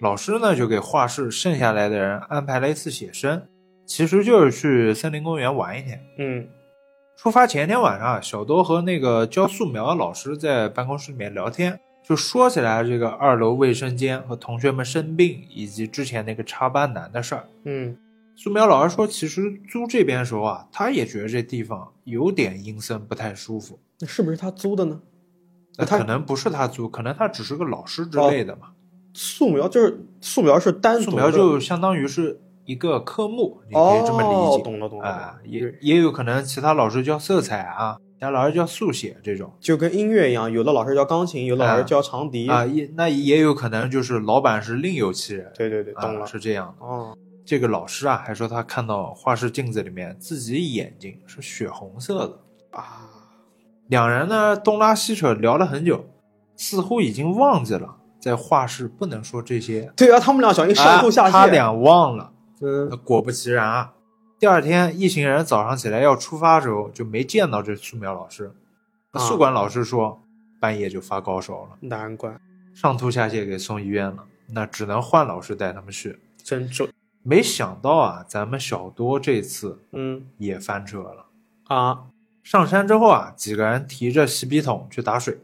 [0.00, 3.42] 老师呢就给画室剩下来的人安排了一次写生，
[3.86, 6.00] 其实就是去森林公园玩一天。
[6.18, 6.48] 嗯，
[7.16, 17.48] 出发前天晚上啊，小多和那个教素描的老师在办公室里面聊天，就说起来这个二楼卫生间和同学们生病以及之前那个插班男的事儿。
[17.64, 17.96] 嗯，
[18.36, 23.80] 素描老师说，其实租这边的时候啊，他也觉得这地方有点阴森，不太舒服。
[23.98, 25.00] 那是不是他租的呢？
[25.76, 28.68] 他那可能不是他租，可能他只是个老师之类的嘛。
[29.12, 34.62] 素描就是素描是单素描就相当于是一个科目，你可哦以这么理解。
[34.62, 35.08] 懂了懂了。
[35.08, 42.48] 啊，懂了也也有可能其他老师教色彩啊，家老师教速写这种就跟音乐一样，有的老师教钢琴，有的老师教长笛。
[42.48, 46.26] 啊，也那也有可能就是老板是另有其人，对对对，懂啊了。
[46.26, 46.86] 是这样的。
[46.86, 52.78] 哦，这个老师啊，还说他看到画室镜子里面自己眼睛是血红色的。
[52.78, 53.08] 啊，
[53.88, 56.06] 两人呢东拉西扯聊了很久，
[56.56, 59.92] 似乎已经忘记了在画室不能说这些。
[59.94, 61.26] 对啊，他们俩小心上吐下泻。
[61.26, 62.32] 啊他俩忘了。
[62.62, 63.92] 嗯，果不其然啊，
[64.38, 68.52] 第二天一行人早上起来要出发的时候，就没见到这素描老师。
[69.12, 70.20] 啊宿管老师说，
[70.60, 72.38] 半夜就发高烧了，难怪，
[72.74, 76.18] 上吐下泻给送医院了，那只能换老师带他们去。
[76.44, 76.92] 真准。
[77.22, 81.26] 没想到啊，咱们小多这次嗯也翻车了。
[81.68, 82.04] 啊，
[82.42, 85.40] 上山之后啊，几个人提着洗笔桶去打水，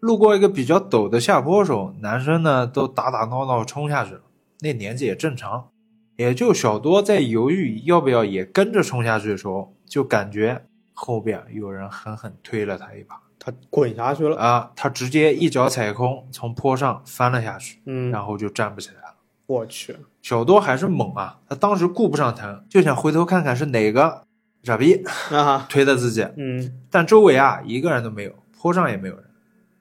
[0.00, 4.20] 路过一个比较陡的下坡的时候，男生呢都打打闹闹冲下去了。
[4.60, 5.68] 那年纪也正常，
[6.16, 14.36] 也就小多在犹豫要不要也跟着冲下去的时候，就感觉后边有人狠狠推了他一把他滚下去了。
[14.36, 19.14] 啊，他直接一脚踩空，从坡上翻了下去，嗯，然后就站不起来了。
[19.46, 24.22] 我去，小多还是猛啊，他当时顾不上疼，就想回头看看是哪个
[24.62, 26.26] 傻逼啊，推的自己。
[26.36, 29.24] 嗯但周围啊一个人都没有，坡上也没有人。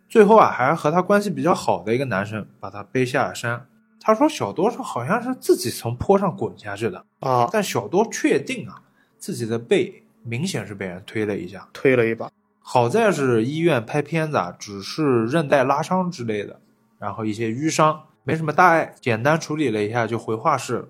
[0.09, 3.67] 最后啊，还是和他关系比较好的一个男生把他背下了山。
[4.03, 8.81] 他说小多是好像是自己从坡上滚下去的，啊，但小多确定啊
[9.19, 11.69] 自己的背明显是被人推了一下。
[11.71, 12.29] 推了一把。
[12.59, 16.59] 好在是医院拍片子啊，只是韧带拉伤之类的，
[16.97, 20.87] 然后一些淤伤，没什么大碍，简单处理了一下就回画室了。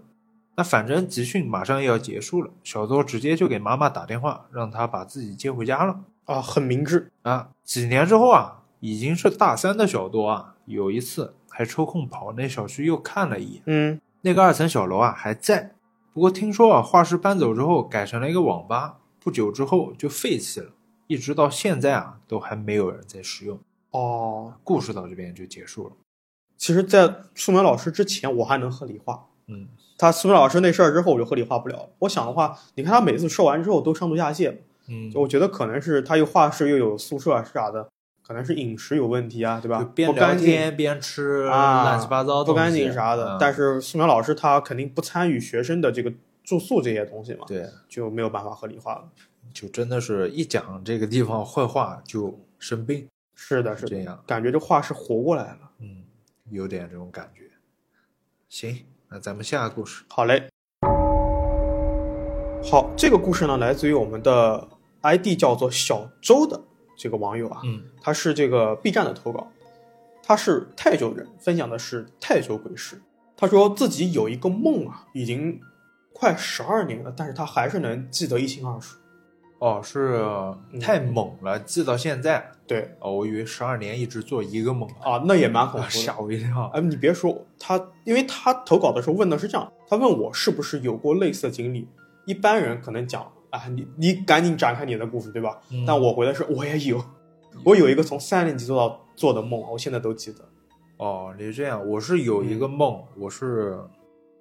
[0.56, 6.00] 那反正集训马上又要结束了，小多直接就给妈妈打电话，让她把自己接回家了。
[6.26, 7.12] 啊，很明智。
[7.24, 15.76] 啊，几年之后啊，已经是大三的小多啊，有一次还抽空跑那小区又看了一眼，嗯，那个二层小楼啊还在，
[16.14, 20.72] 不过听说啊画室搬走之后改成了一个网吧，不久之后就废弃了，
[21.08, 23.58] 一直到现在啊都还没有人在使用。
[23.92, 25.94] 哦，故事到这边就结束了。
[26.58, 29.26] 其实，在素描老师之前，我还能合理化。
[29.48, 29.68] 嗯，
[29.98, 31.90] 他素描老师那事儿之后，我就合理化不了了。
[32.00, 34.56] 我想的话，你看他每次说完之后都上吐下泻，
[34.88, 37.90] 嗯，我觉得可能是他又画室又有宿舍啥的，
[38.32, 39.80] 可能是饮食有问题啊，对吧？
[39.80, 43.34] 就边聊不干净天边吃啊，乱七八糟不干净啥的。
[43.34, 46.14] 嗯但是素描老师他肯定不参与学生的这个
[46.46, 49.04] 住宿这些东西嘛，对，就没有办法合理化了。
[49.54, 54.24] 就真的是一讲这个地方坏话就生病，是的，是的，这样。
[54.26, 55.72] 感觉这话是活过来了。
[55.80, 56.04] 嗯，
[56.52, 57.44] 有点这种感觉。
[58.48, 60.06] 行，那咱们下个故事。
[60.08, 60.48] 好嘞，
[62.64, 64.70] 好，这个故事呢来自于我们的
[65.02, 66.62] ID 叫做小周的
[67.02, 69.48] 这个网友啊，嗯他是这个 B 站的投稿，
[70.22, 73.02] 他是泰州人，分享的是泰州鬼事。
[73.36, 75.60] 他说自己有一个梦啊，已经
[76.14, 78.98] 快十二年了，但是他还是能记得一清二楚。
[79.58, 80.24] 哦，是
[80.80, 82.52] 太猛了，记到现在。
[82.68, 86.04] 对哦，我以为十二年一直做一个梦啊，那也蛮恐啊，怖的。
[86.04, 86.68] 吓我一跳。
[86.68, 91.88] 哎，你别说他，因为他投稿的时候问的是这样，他问我是不是有过类似的经历。
[92.26, 95.60] 一般人可能讲，啊，你你赶紧展开你的故事，对吧？
[95.70, 97.04] 嗯但我回的是我也有，
[97.64, 100.40] 我有一个从三年级做到做的梦，我现在都记得。
[100.98, 103.78] 哦，你是这样，我是有一个梦，我是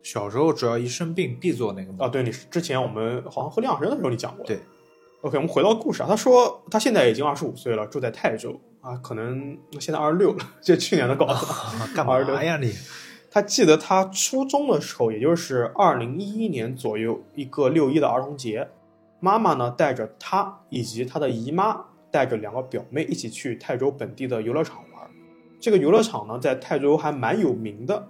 [0.02, 2.06] 小时候只要一生病必做那个梦。
[2.06, 4.46] 啊，对，你是之前我们好像喝两人的时候你讲过。
[4.46, 4.58] 对。
[5.22, 11.46] OK，我们回到故事啊，他说他现在已经二十五岁了，住在泰州啊，可能现在二十六了，这去年的稿子。
[11.94, 12.72] 干嘛呀你？
[13.30, 18.68] 他记得他初中的时候，也就是二零一一年左右，一个六一的儿童节，
[19.20, 25.08] 妈妈呢带着他以及他的姨妈，带着两个表妹一起去泰州本地的游乐场玩。
[25.60, 28.08] 这个游乐场呢，在泰州还蛮有名的，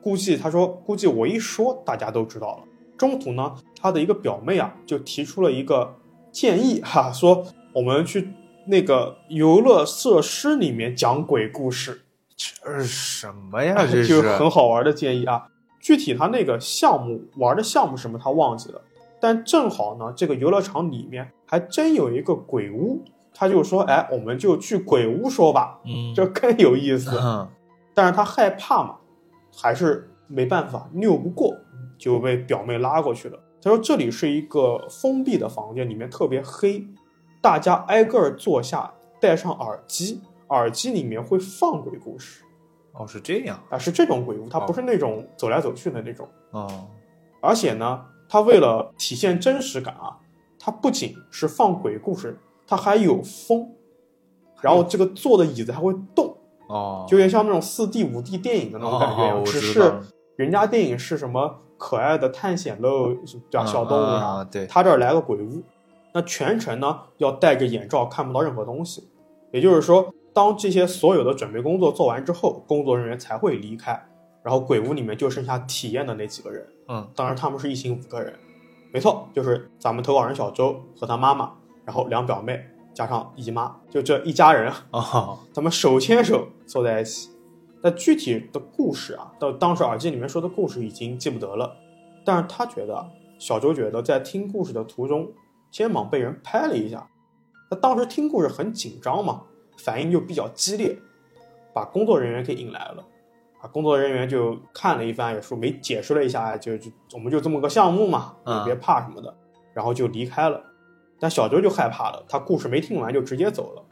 [0.00, 2.64] 估计他说，估计我一说大家都知道了。
[2.96, 5.96] 中途呢，他的一个表妹啊，就提出了一个
[6.32, 8.30] 建议哈，说我们去
[8.68, 12.02] 那个游乐设施里面讲鬼故事。
[12.34, 13.74] 这是什么呀？
[13.84, 15.48] 这就是很好玩的建议啊。
[15.78, 18.80] 具体他那个项目玩的项目什么，他忘记了。
[19.20, 23.02] 但正好呢，这个游乐场里面还真有一个鬼屋，
[23.34, 27.18] 他就说：“哎，我们就去鬼屋说吧，嗯，这更有意思。
[27.20, 27.48] 嗯
[27.94, 28.96] 但是他害怕嘛，
[29.56, 31.56] 还是没办法，拗不过，
[31.96, 33.38] 就被表妹拉过去了。
[33.62, 36.86] 他说这里是一个封闭的房间，里面特别黑，
[37.40, 42.44] 大家挨个儿坐下，戴上耳机，耳机里面会放鬼故事。
[42.92, 43.58] 哦，是这样。
[43.70, 46.28] 啊，是这种鬼屋，它不是那种走来走去的那种。
[46.50, 46.68] 哦，
[47.40, 50.16] 而且呢，它为了体现真实感啊，
[50.58, 53.70] 它不仅是放鬼故事，它还有风，
[54.60, 56.36] 然后这个坐的椅子还会动，
[56.68, 59.22] 哦，就有点像那种四 D、五 D 电影的那种感觉。
[59.30, 60.00] 哦我只是
[60.36, 63.14] 人家电影是什么可爱的探险喽，
[63.50, 63.64] 对吧？
[63.64, 65.62] 小动物啥，啊对他这儿来个鬼屋。
[66.12, 69.08] 那全程呢要戴着眼罩，看不到任何东西。
[69.52, 74.06] 也就是说，当这些所有的准备工作做完之后，工作人员才会离开，
[74.46, 76.64] 然后鬼屋里面就剩下体验的那几个人。
[76.86, 78.32] 嗯，当然他们是一行五个人，
[78.92, 81.52] 没错，就是咱们投稿人小周和他妈妈，
[81.84, 87.28] 然后两表妹加上姨妈，就这一家人，啊，他们手牵手坐在一起。
[87.82, 91.76] 那具体的故事啊，到当时耳机里面说的故事已经记不得了，
[92.24, 93.04] 但是他觉得
[93.40, 95.28] 小周觉得在听故事的途中，
[95.72, 97.04] 肩膀被人拍了一下。
[97.68, 99.42] 他当时听故事很紧张嘛，
[99.78, 100.96] 反应就比较激烈，
[101.74, 103.04] 把工作人员给引来了。
[103.66, 109.34] 啊，工作人员就看了一番，也说没解释了一下，就就我们就这么个项目嘛，嗯你别怕什么的，
[109.72, 110.62] 然后就离开了。
[111.18, 113.82] 但小周就害怕了，他故事没听完就直接走了。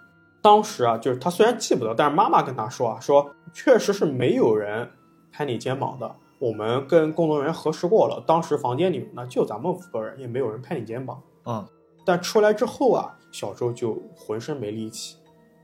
[0.43, 4.91] 当时啊，就是他虽然记不得，但是妈妈跟他说啊，说确实是没有人
[5.33, 6.15] 拍你肩膀的。
[6.39, 11.23] 我们跟工作人员核实过了，当时房间里面呢就咱们五个人，也没有人拍你肩膀。
[11.47, 11.67] 嗯，
[12.05, 15.17] 但出来之后啊，小周就浑身没力气，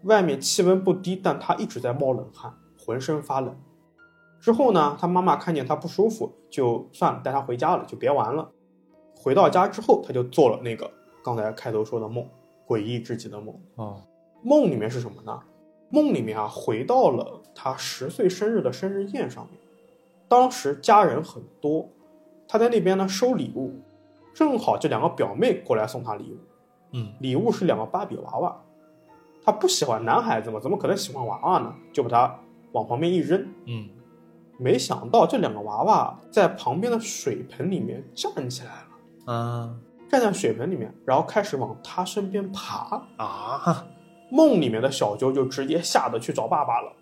[0.05, 3.55] 外面气温不低，但他一直在冒冷汗，浑身发冷。
[4.41, 8.51] 之后呢，他妈妈看见他不舒服，就算了，带他回家了，就别玩了。
[9.15, 10.91] 回到家之后，他就做了那个
[11.23, 12.27] 刚才开头说的梦，
[12.67, 13.55] 诡异至极的梦。
[13.77, 14.01] 哦，
[14.43, 15.39] 梦里面是什么呢？
[15.91, 19.61] 梦里面啊，回到了他十岁生日的生日宴上面。
[20.27, 21.89] 当时家人很多，
[22.49, 23.75] 他在那边呢收礼物，
[24.33, 26.39] 正好这两个表妹过来送他礼物。
[26.93, 28.63] 嗯，礼物是两个芭比娃娃，
[29.45, 31.75] 他不喜欢男孩子嘛，怎么可能喜欢娃娃呢？
[31.93, 32.41] 就把他
[32.73, 33.47] 往旁边一扔。
[33.67, 33.89] 嗯，
[34.61, 39.75] 没想到这两个娃娃在旁边的水盆里面站起来了，啊
[40.11, 43.01] 站在水盆里面，然后开始往他身边爬。
[43.17, 43.87] 啊，
[44.29, 46.93] 梦里面的小周就直接吓得去找爸爸了。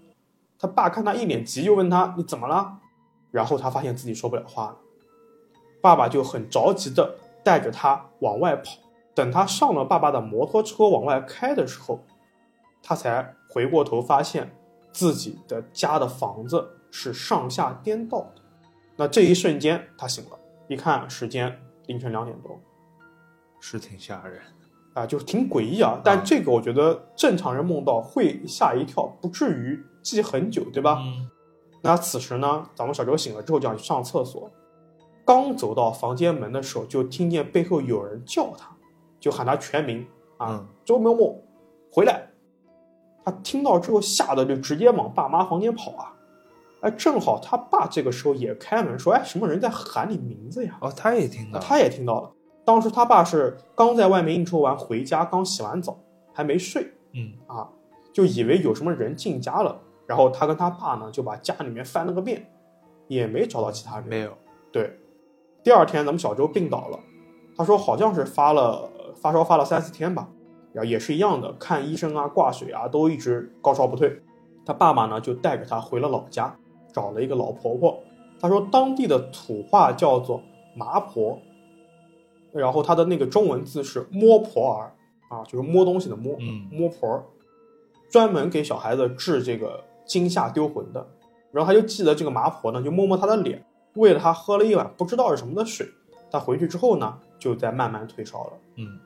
[0.58, 2.78] 他爸看他一脸急，就问他你怎么了？
[3.30, 4.76] 然后他发现自己说不了话了，
[5.80, 8.72] 爸爸就很着急的带着他往外跑。
[9.14, 12.04] 等他上了爸爸的摩托车往外开的时候，
[12.82, 14.54] 他才回过头发现
[14.92, 18.42] 自己的家的房子是上下颠倒的。
[18.96, 22.58] 那这一瞬间他醒了，一看时间凌晨两点多，
[23.60, 24.40] 是挺吓人。
[24.94, 26.00] 啊，就是挺诡异啊。
[26.02, 30.98] 但这个我觉得正常人梦到会吓一跳，不至于记很久，对吧？
[31.00, 31.30] 嗯
[31.80, 34.50] 那此时呢，咱们小周醒了之后就想去上厕所，
[35.24, 38.76] 刚走到房间门的时候，就听见背后有人叫他，
[39.20, 40.04] 就喊他全名
[40.38, 41.40] 啊，嗯周某某，
[41.92, 42.30] 回来。
[43.24, 46.12] 他听到之后吓得就直接往爸妈房间跑啊。
[46.80, 52.32] 哎，正好他爸这个时候也开门说：“哎，什么人在喊你名字呀？”哦，他也听到，他也听到了。
[52.64, 55.98] 当时他爸是刚在外面应酬完回家，刚洗完澡，
[56.32, 57.68] 还没睡嗯啊，
[58.12, 59.80] 就以为有什么人进家了。
[60.06, 62.50] 然后他跟他爸呢就把家里面翻了个遍，
[63.08, 64.08] 也没找到其他人。
[64.08, 64.32] 没有，
[64.70, 64.98] 对，
[65.62, 66.98] 第二天咱们小周病倒了，
[67.56, 70.28] 他说好像是发了发烧发了三四天吧，
[70.72, 74.22] 然后也是一样的，看医生啊挂水啊都一直高烧不退。
[74.64, 76.54] 他爸爸呢就带着他回了老家，
[76.92, 77.98] 找了一个老婆婆。
[78.40, 80.42] 她说当地的土话叫做
[80.76, 81.38] 麻婆，
[82.52, 84.94] 然后她的那个中文字是摸婆儿
[85.28, 87.24] 啊，就是摸东西的摸，嗯摸婆儿，
[88.10, 91.06] 专门给小孩子治这个惊吓丢魂的。
[91.50, 95.88] 然后他就记得这个麻婆呢，就摸摸她的脸，喂了她喝了一碗不知道是什么的水。
[96.30, 98.52] 他回去之后呢，就在慢慢退烧了。
[98.76, 99.00] 嗯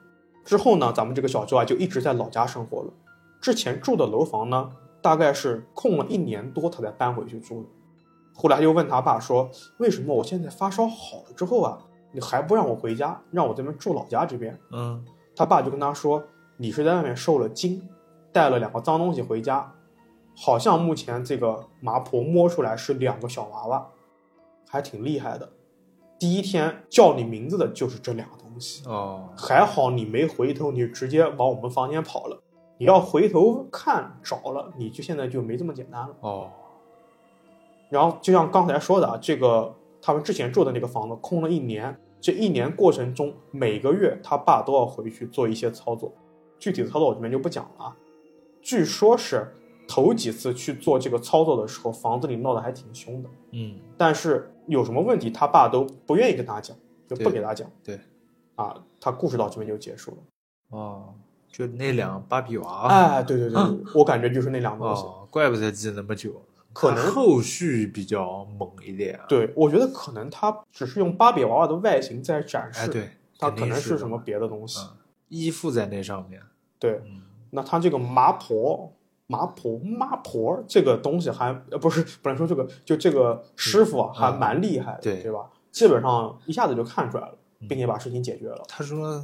[0.44, 2.92] 之后呢，咱们这个小舅啊就一直在老家生活了。
[3.40, 4.70] 之前住的楼房呢，
[5.02, 7.68] 大概是空了一年多，他才搬回去住的。
[8.34, 11.78] 后来他就问他爸说：“为什么我现在发烧好了之后啊，
[12.12, 15.04] 你还不让我回家，让我这边住老家这边嗯？”
[15.36, 16.22] 他爸就跟他说
[16.56, 17.86] ：“你是在外面受了惊，
[18.32, 19.74] 带了两个脏东西回家，
[20.34, 23.86] 好像目前这个麻婆摸出来是两个小娃娃，
[24.68, 25.50] 还挺厉害的。
[26.18, 32.42] 第一天叫你名字的就是这两个东西。”哦，还好你没回头，你直接往我们房间跑了。
[32.82, 36.16] 你要回头看找了，你就现在就没这么简单了。
[36.20, 36.50] 哦，
[37.88, 46.12] 然后就像刚才说的啊，这个他们之前住的那个房子空了一年，这一年过程中每个月他爸都要回去做一些操作，
[46.58, 47.96] 具体的操作我这边就不讲了啊。
[48.60, 49.54] 据说是
[49.86, 56.76] 头几次去做这个操作的时候，房子里闹得还挺凶的，嗯但是有什么问题他爸都不愿意跟他讲，
[57.06, 57.70] 就不给他讲。
[57.84, 58.00] 对，
[58.56, 60.16] 啊，他故事到这边就结束了。
[60.70, 61.14] 哦，
[61.52, 65.02] 就那两个芭比娃娃，哎，对对对，对我感觉就是那两个东西。
[65.02, 66.42] 哦，怪不得记那么久，
[66.72, 69.26] 可能后续比较猛一点啊。
[69.28, 74.80] 对，我觉得可能他只是用芭比娃娃的外形在展示，哎，对，它可能是什么别的东西。
[74.80, 74.96] 嗯，
[75.28, 76.40] 依附在那上面。
[76.78, 78.90] 对，嗯那他这个麻婆、
[79.26, 85.50] 麻婆、麻婆这个东西还呃不是不能说这个，就这个师傅啊嗯还蛮厉害的，对对吧？
[85.70, 88.64] 基本上一下子就看出来了，嗯并且把事情解决了。
[88.66, 89.22] 他说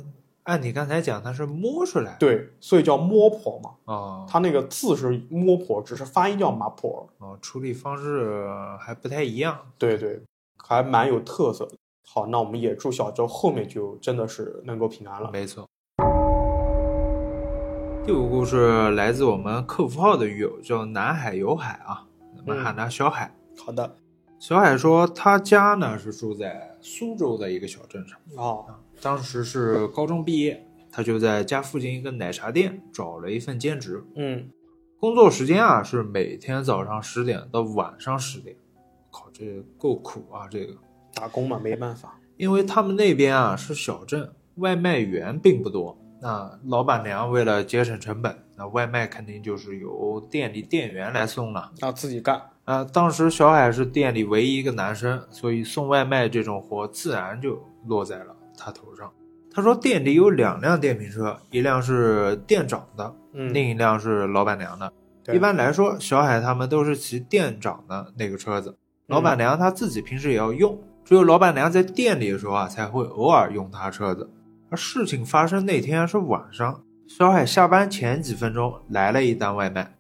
[0.49, 2.16] 按你刚才讲，它是摸出来。
[2.18, 3.70] 对，所以叫摸婆嘛。
[3.84, 7.07] 哦，它那个字是摸婆，只是发音叫麻婆。
[7.18, 8.49] 哦，处理方式
[8.80, 9.59] 还不太一样。
[9.76, 10.22] 对对，
[10.57, 11.72] 还蛮有特色的。
[12.03, 15.30] 好，那我们也祝小周后面就真的是能够平安了。
[15.30, 15.66] 没错。
[18.07, 22.07] 第五个故事来自我们客服号的狱友，叫南海有海啊，
[22.38, 23.30] 我们喊他小海。
[23.62, 23.96] 好的，
[24.38, 34.49] 小海说他家呢是住在苏州的一个小镇上哦，啊，当时是高中毕业，他就在家附近一个奶茶店找了一份兼职，嗯，
[34.99, 38.57] 工作时间啊是每天早上十点到晚上十点，
[39.11, 40.49] 靠，这够苦啊！
[40.51, 40.74] 这个
[41.14, 42.18] 打工嘛，没办法。
[42.36, 45.96] 因为他们那边啊是小镇，外卖员并不多。
[46.20, 51.70] 那老板娘为了节省成本，那外卖肯定就是由店里店员来送了。
[51.78, 52.42] 要自己干。
[52.64, 59.11] 啊，当时小海是店里唯一一个男生，所以送外卖这种活自然就落在了他头上。
[59.51, 64.93] 他说店里有两辆电瓶车，一辆是店长的，嗯，另一辆是老板娘的。
[65.33, 74.31] 一般来说，小海他们都是骑店长的那个车子，老板娘她自己平时也要用，只有老板娘在店里的时候啊，才会偶尔用她车子。
[74.71, 79.95] 而事情发生那天是晚上，小海下班前几分钟来了一单外卖，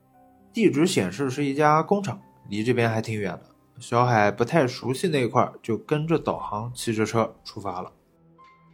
[0.52, 3.42] 地址显示是一家工厂，离这边还挺远的。
[3.78, 7.90] 小海不太熟悉那块儿，就跟着导航骑着车出发了。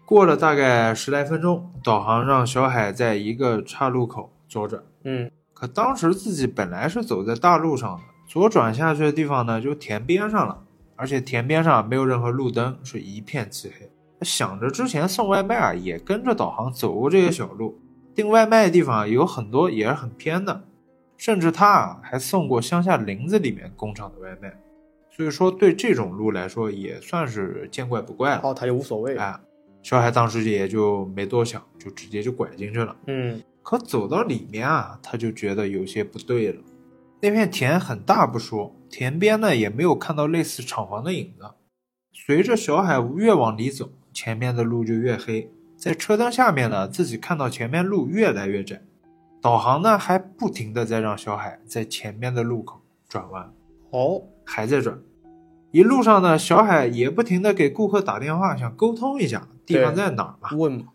[0.07, 4.82] 过了大概十来分钟，导航让小海在一个岔路口左转。
[5.05, 10.62] 嗯，可当时自己本来是走在大路上的，左转下去的地方呢，就田边上了，
[10.96, 13.90] 而且田边上没有任何路灯，是一片漆黑。
[14.20, 17.80] 想着之前送外卖啊，也跟着导航走过这些小路，
[18.14, 20.64] 订外卖的地方有很多也是很偏的，
[21.16, 24.55] 甚至他啊还送过乡下林子里面工厂的外卖，
[25.11, 28.40] 所以说对这种路来说也算是见怪不怪了。
[28.44, 29.16] 哦，他也无所谓。
[29.16, 29.38] 哎，
[29.85, 32.97] 小海当时也就没多想，就直接就拐进去了。
[33.07, 36.62] 嗯，可走到里面啊，他就觉得有些不对了。
[37.20, 41.51] 那片田很大不说，田边呢也没有看到类似厂房的影子。
[42.14, 45.51] 随着小海越往里走，前面的路就越黑。
[45.76, 48.80] 在车灯下面呢，自己看到前面路越来越窄。
[49.43, 53.53] 导航呢还不停的在让小海在前面的路口转弯，
[53.91, 54.99] 哦，还在转。
[55.72, 60.50] 一路上呢，小海也不停的给顾客打电话，想沟通一下地方在哪儿嘛。
[60.56, 60.86] 问嘛，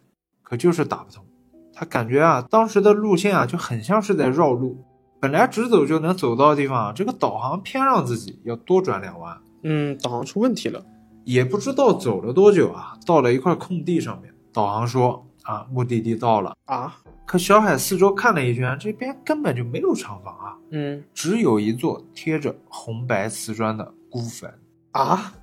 [0.43, 1.25] 可就是打不通。
[1.73, 4.83] 他感觉啊，当时的路线啊就很像是在绕路，
[5.19, 9.37] 本来直走就能走到的地方，这个导航偏让自己要多转两弯。
[9.63, 10.83] 嗯，导航出问题了。
[11.25, 16.55] 也不知道走了多久啊，到了一块空地上面，导航说啊，目的地到了。
[16.65, 16.95] 啊，
[17.25, 24.51] 可小海四周看了一圈，这边根本就没有厂房啊，嗯，只有一座贴着红白瓷砖的孤坟，
[24.91, 25.33] 啊，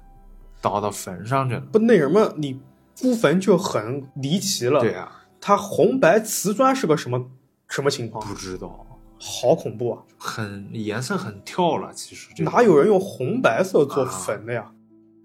[0.60, 1.60] 倒到坟上去了。
[1.72, 2.60] 不那什么，你
[3.00, 4.80] 孤坟就很离奇了。
[4.80, 7.30] 对，啊，它红白瓷砖是个什么
[7.68, 8.26] 什么情况？
[8.26, 8.86] 不知道，
[9.18, 10.02] 好恐怖啊！
[10.18, 14.70] 很颜色很跳了，其实这个哪有人用红白色做啊坟的呀？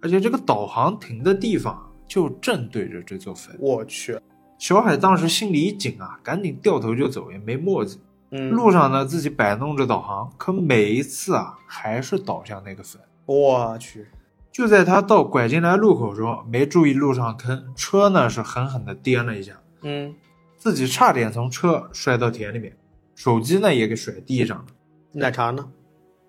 [0.02, 3.56] 而且这个导航停的地方就正对着这座坟。
[3.60, 4.20] 我去，
[4.58, 8.00] 小海当时心里一紧啊，赶紧掉头就走，也没墨迹。
[8.32, 13.02] 嗯，路上呢，自己摆弄着导航，可每一次啊，还是导向那个坟。
[13.26, 14.08] 我去，
[14.52, 20.14] 就在他到拐进来路口时候，没注意路上坑，车呢是狠狠的颠了一下，嗯，
[20.58, 22.76] 自己差点从车摔到田里面，
[23.16, 24.66] 手机呢也给甩地上了。
[25.14, 25.70] 奶茶呢？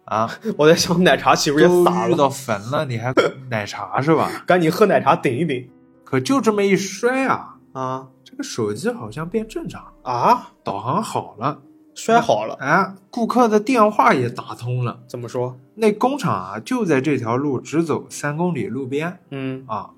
[0.04, 2.10] 啊， 我在想奶茶岂不是也都洒了？
[2.10, 3.12] 遇到坟了，你还
[3.50, 4.30] 奶茶是吧？
[4.46, 5.68] 赶紧喝奶茶顶一顶
[6.04, 10.52] 可就这么一摔啊，啊这个手机好像变正常了，啊！
[10.64, 11.60] 导航好了，
[11.95, 15.01] 摔好了，哎，顾客的电话也打通了。
[15.07, 15.59] 怎么说？
[15.74, 19.90] 那工厂啊，就在这条路直走三公里路边嗯，啊。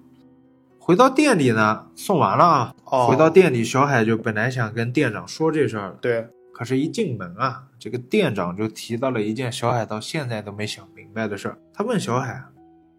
[0.79, 2.75] 回到店里呢，送完了啊。
[2.85, 11.59] 哦回到店里，小海就本来想跟店长说这事儿了，对，可是，一进门啊，这个店长就提到了一件小海到现在都没想明白的事儿。
[11.73, 12.45] 他问小海：“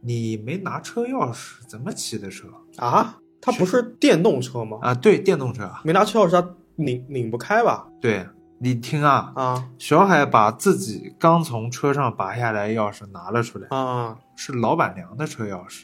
[0.01, 4.79] 你没拿车钥匙，怎么骑的车啊，他不是电动车吗？
[4.81, 5.81] 啊？”对，电动车啊。
[5.83, 7.87] 没拿车钥匙，他拧拧不开吧？
[8.01, 8.25] 对，
[8.57, 14.17] 你听啊，啊小海把自己刚从车上拔下来钥匙拿了出来，啊啊！
[14.35, 15.83] 是老板娘的车钥匙。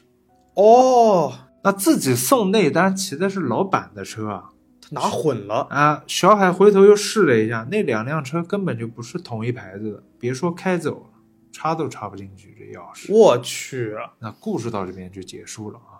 [0.55, 4.49] 哦，那自己送内单骑的是老板的车啊
[4.81, 5.67] 他拿混了。
[5.69, 6.03] 啊！
[6.07, 11.09] 小海回头又试了一下，那两辆车根本就不是同一牌子的，别说开走了，
[11.51, 13.13] 插都插不进去这钥匙。
[13.13, 15.99] 我去，那故事到这边就结束了啊。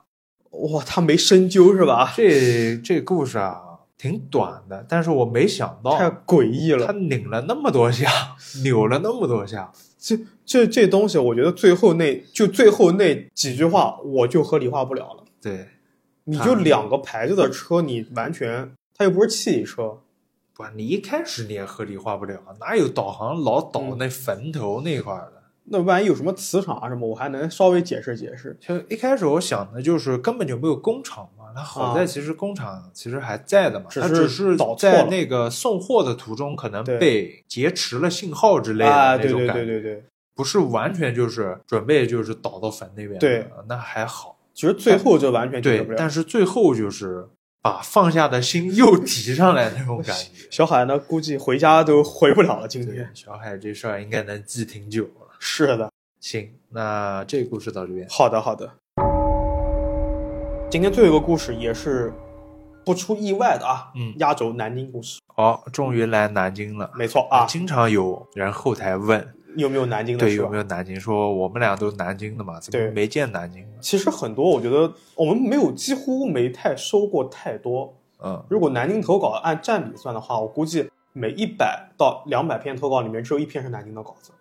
[0.51, 2.13] 哇，他没深究是吧？
[2.15, 3.61] 这这故事啊
[4.01, 6.93] 挺短的，但是我没想到太诡异了他。
[6.93, 8.09] 拧了那么多下，
[8.63, 9.71] 扭了那么多下。
[9.99, 15.23] 这这这东西，我觉得最后那就最后那几句话，我就合理化不了了。
[15.39, 15.67] 对，
[16.23, 19.99] 你就两个牌子的车，你完全，它又不是汽车。
[20.55, 25.40] 不，你一开始你也合理化不了，哪有导航老导嗯那坟头那块儿的？
[25.65, 28.57] 那万一有什么磁场啊什么，我还能稍微解释解释。
[28.59, 40.03] 就一开始我想的就是根本就没有工厂嘛，那好在啊其实工厂其实还在的嘛，它只是导错了在那个送货的途中可能被劫持了信号之类的啊，那对对种感觉，对对对，
[40.35, 44.37] 不是完全就是准备就是倒到坟那边的，对那还好。
[44.53, 45.61] 其实最后就完全。
[45.61, 47.25] 对但是最后就是
[47.61, 50.47] 把放下的心又提上来那种感觉。
[50.51, 52.67] 小海呢，估计回家都回不了了。
[52.67, 55.20] 今对天，小海这事儿应该能记挺久了。
[55.43, 58.05] 是的，行，那这个故事到这边。
[58.07, 58.73] 好的好的。
[60.69, 62.13] 今天最后一个故事也是
[62.85, 66.91] 不出意外的啊，嗯压轴南京故事，好，终于来南京了。
[66.95, 67.47] 没错啊。
[67.47, 70.97] 经常有人后台问，有没有南京的对，有没有南京？
[70.99, 73.65] 说我们俩都是南京的嘛，怎对么没见南京？
[73.81, 77.91] 其实很多，我觉得我们没有，几乎没太收过太多。
[78.23, 84.31] 嗯，如果南京投稿按占比算的话，我估计每一百到两百篇投稿里面只有一篇是南京的稿子。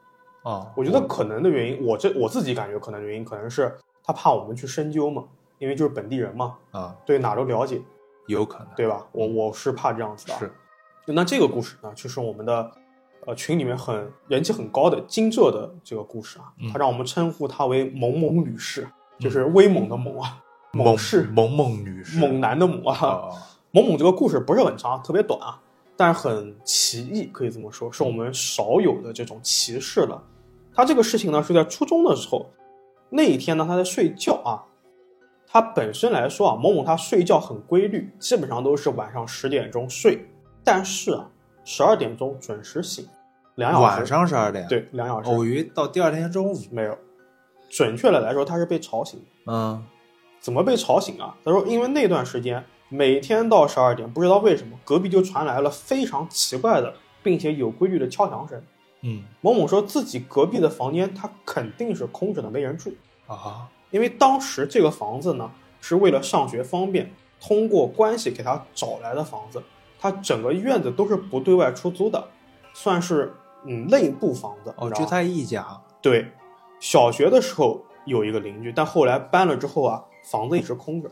[0.43, 5.24] 哦，我觉得可能的原因，我这我自己感觉可能原因可能是他怕我们去深究嘛，
[5.59, 7.80] 因为就是本地人嘛，啊，对哪都了解，
[8.26, 8.68] 有可能。
[8.74, 9.07] 对吧？
[9.12, 10.34] 我我是怕这样子的。
[10.34, 10.38] 啊。
[10.38, 10.51] 是，
[11.12, 12.70] 那这个故事呢，就是我们的
[13.26, 16.70] 呃群里面很人气很高的金浙的这个故事啊，嗯。
[16.72, 18.88] 他让我们称呼他为猛猛女士，
[19.18, 21.24] 就是威猛的猛啊，猛士。
[21.24, 22.99] 猛猛女士，猛男的猛啊。
[23.03, 23.34] 哦，
[23.72, 25.61] 猛猛这个故事不是很长，特别短啊，
[26.01, 30.18] 但很奇异，可以这么说，是我们少有的这种歧视了。
[30.74, 32.46] 他这个事情呢是在初中的时候，
[33.11, 34.64] 那一天呢他在睡觉啊。
[35.46, 40.26] 他本身来说啊，某某他睡觉很规律，基本上都是晚上十点钟睡，
[40.64, 41.28] 但是啊，
[41.66, 43.07] 十二点钟准时醒，
[43.57, 43.84] 两小时。
[43.84, 46.57] 晚上十二点，，对两小时、偶遇到第二天中午。
[46.70, 46.96] 没有。
[47.68, 49.53] 准确的来说，他是被吵醒的。
[49.53, 49.84] 嗯，
[50.40, 51.36] 怎么被吵醒啊？
[51.44, 58.61] 他说，因为那段时间每天到十二点，不知道为什么隔壁就传来了非常奇怪的，并且有规律的敲墙声。
[59.03, 62.93] 嗯某某说自己隔壁的房间他肯定是空着的，没人住，
[63.26, 67.11] 啊，因为当时这个房子呢是为了上学方便，
[67.41, 69.62] 通过关系给他找来的房子，
[69.99, 72.28] 他整个院子都是不对外出租的，
[72.74, 73.32] 算是
[73.64, 74.74] 嗯内部房子。
[74.76, 75.64] 哦，就他一家。
[76.03, 76.26] 对，
[76.80, 81.11] 小学的时候有一个邻居，但后来搬了之后啊，房子一直空着。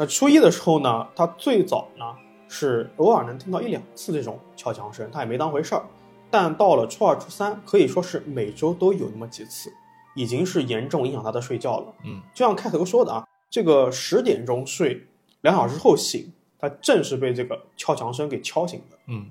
[0.00, 2.06] 那初一的时候呢，他最早呢
[2.48, 5.82] 是偶尔能听到一两次这种敲墙声，他也没当回事儿。
[6.30, 9.70] 但到了初二、初三，可以说是每周都有那么几次，
[10.16, 11.92] 已经是严重影响他的睡觉了。
[12.06, 15.06] 嗯，就像开头说的啊，这个十点钟睡，
[15.42, 18.96] 两小时后醒，他正是被这个敲墙声给敲醒的。
[19.06, 19.26] 嗯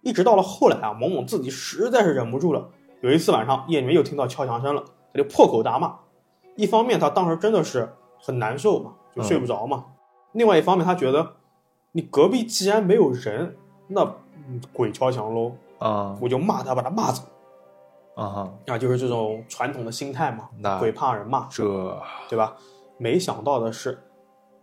[0.00, 2.70] 一直到了后来啊，某某自己实在是忍不住了。
[3.02, 4.82] 有一次晚上夜里面又听到敲墙声了，
[5.12, 5.94] 他就破口大骂。
[6.56, 9.84] 一方面他当时真的是很难受嘛，就睡不着嘛；
[10.32, 11.34] 另外一方面他觉得，
[11.92, 13.56] 你隔壁既然没有人，
[13.88, 14.02] 那、
[14.48, 17.22] 嗯鬼敲墙喽，啊我就骂他，把他骂走。
[18.14, 20.48] 啊哈，啊，就是这种传统的心态嘛，
[20.78, 21.64] 鬼怕人骂，这
[22.28, 22.56] 对吧？
[22.96, 23.98] 没想到的是，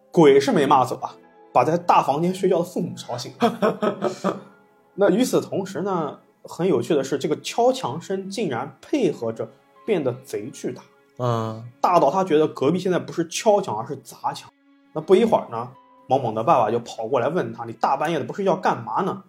[0.10, 1.16] 鬼是没骂走啊，
[1.52, 4.38] 把在大房间睡觉的父母吵醒了。
[4.96, 9.50] 那与此同时呢，很有趣的是，这个敲墙声竟然配合着
[9.86, 10.82] 变得贼巨大，
[11.24, 14.50] 嗯大到他觉得隔壁现在不是敲墙，而是砸墙。
[14.94, 15.72] 那不一会儿呢，
[16.08, 19.24] 萌萌的爸爸就跑过来问他：“你大半夜的不睡觉干嘛呢？”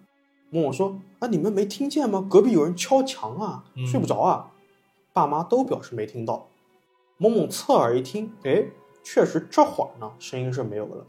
[0.49, 2.27] 萌萌说：“啊，你们没听见吗？
[2.31, 4.51] 隔壁有人敲墙啊，嗯睡不着啊。
[5.13, 6.49] 爸妈都表示没听到。
[7.19, 8.65] 萌萌侧耳一听，哎，
[9.05, 11.07] 确实这会儿呢声音是没有了，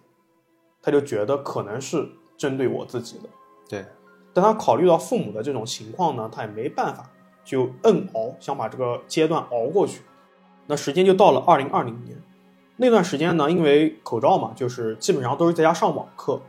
[0.81, 3.29] 他就觉得可能是针对我自己的。
[3.67, 3.85] 对，
[4.33, 7.09] 但他考虑到父母的这种情况呢，他也没办法，
[7.43, 10.01] 就硬熬，想把这个阶段熬过去。
[10.67, 12.17] 那时间就到了二零二零年，
[12.77, 16.41] 那段时间呢，因为口罩嘛，就是基本上都是在家上网课，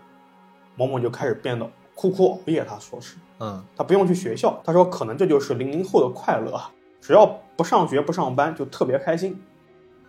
[0.77, 2.65] 某某就开始变得哭哭熬夜。
[2.65, 9.41] 他说是，嗯他不用去学校，他说可能这就是零零后的快乐啊，只要不上学不上班就特别开心，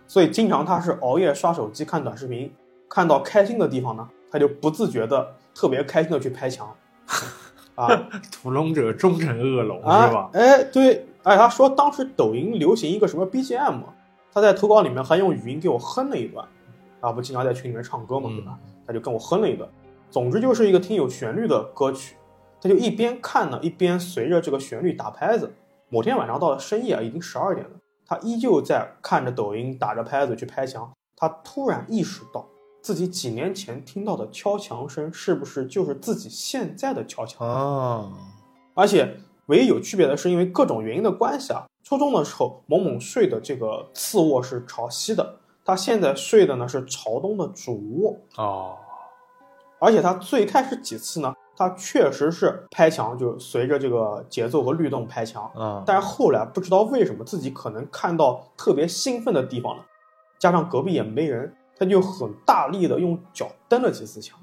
[0.06, 2.52] 所以经常他是熬夜刷手机看短视频，
[2.88, 6.72] 看到开心的地方呢，他就不自觉的特别开心的去拍墙，
[7.74, 7.88] 啊
[8.30, 10.30] 屠龙者终成恶龙啊是吧？
[10.32, 13.80] 哎对，哎他说当时抖音流行一个什么 BGM，
[14.32, 16.46] 他在投稿里面还用语音给我哼了一段，
[17.00, 18.58] 啊不经常在群里面唱歌嘛对吧？
[18.86, 19.68] 他就跟我哼了一段，
[20.10, 22.16] 总之就是一个挺有旋律的歌曲。
[22.60, 25.52] 他就一边看呢，一边随着这个旋律打拍子。
[25.88, 27.72] 某天晚上到了深夜啊，已经十二点了，
[28.04, 30.90] 他依旧在看着抖音打着拍子去拍墙。
[31.14, 32.46] 他突然意识到，
[32.82, 37.46] 自己几年前听到的敲墙声是不是就是自己现在的敲墙？
[37.46, 38.12] 哦，
[38.74, 39.16] 而且
[39.46, 48.16] 唯一有区别的是，因为各种原因的关系啊，初中的时候某某睡的这个次卧是朝西的，他现在睡的呢是朝东的主卧。
[48.36, 48.76] 哦，
[49.78, 55.48] 而且他最开始几次呢，他确实是拍墙，就随着这个节奏和律动拍墙。
[55.54, 59.86] 嗯，但是后来不知道为什么自己可能看到特别兴奋的地方了，
[60.40, 64.36] 加上隔壁也没人，他就很大力的用脚蹬了几次墙。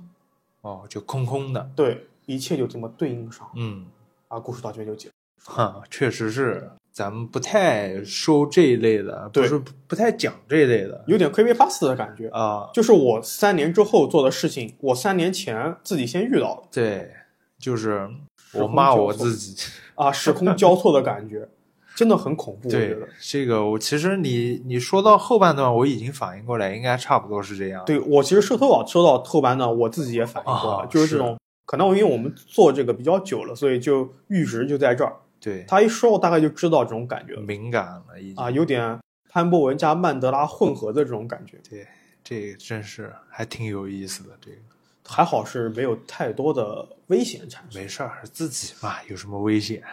[0.62, 3.86] 哦，就空空的，对，一切就这么对应上，嗯，
[4.30, 5.52] 啊，故事到这边就结束。
[5.52, 17.12] 哈，确实是，咱们不太收这一类的，不是不太讲这一类的有点 creepypasta 的感觉，啊，就是我三年之后做的事情，我三年前自己先遇到了对，
[17.58, 18.08] 就是
[18.54, 19.56] 我骂我自己。
[19.96, 21.48] 啊，时空交错的感觉，
[21.96, 22.70] 真的很恐怖。
[22.70, 27.84] 对，这个我其实你你说到后半段，我已经反应过来，应该差不多是这样。
[27.86, 35.16] 对我其实社投网收到后半段，我自己也反应过来，啊就是这种，可能因为我们做这个比较久了，所以就阈值就在这儿。
[35.44, 38.98] 对，他一说，我大概就知道这种感觉了敏感了已经啊，有点
[39.30, 41.58] 潘博文加曼德拉混合的这种感觉。
[41.70, 41.86] 对，
[42.24, 44.30] 这个真是还挺有意思的。
[44.40, 44.58] 这个
[45.06, 47.82] 还好是没有太多的危险产生。
[47.82, 49.84] 没事儿，自己嘛，有什么危险？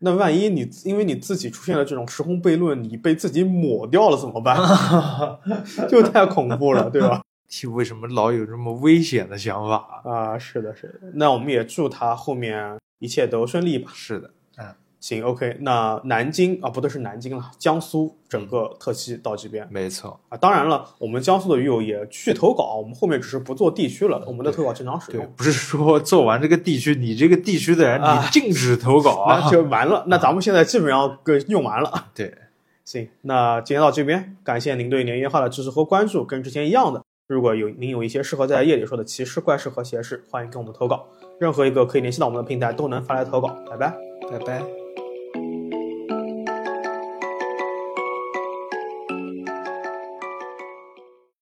[0.00, 4.56] 那万一你因为你自己出现了这种时空悖论，你被自己抹掉了怎么办？
[5.88, 7.22] 就太恐怖了，对吧？
[7.62, 10.02] 你为什么老有这么危险的想法？
[10.04, 11.10] 啊，是的，是的。
[11.14, 13.90] 那我们也祝他后面一切都顺利吧。
[13.94, 14.32] 是的，嗯，
[15.04, 15.58] 行，OK。
[15.60, 20.36] 那南京啊，不对，是南京了，江苏整个特区到这边、没错，啊。
[20.38, 25.30] 当然了，我们江苏的鱼友也去投稿，我们后面只是不做地区了，我们的投稿正常使对用，。
[25.36, 29.50] 不是说做完这个地区，你这个地区的人，啊你禁止投稿 那啊。
[29.50, 32.06] 就完了，那咱们现在基本上给用完了。
[32.16, 32.32] 对，
[32.82, 37.02] 行，那今天到这边，感谢您对年夜话的支持和关注，跟之前一样的。
[37.26, 41.04] 如果有您有一些适合在夜里说的奇事、怪事和邪事，欢迎跟我们投稿。
[41.38, 43.48] 任何一个可以联系到我们的平台都能发来投稿。
[43.68, 43.94] 拜拜。
[44.30, 44.83] 拜拜。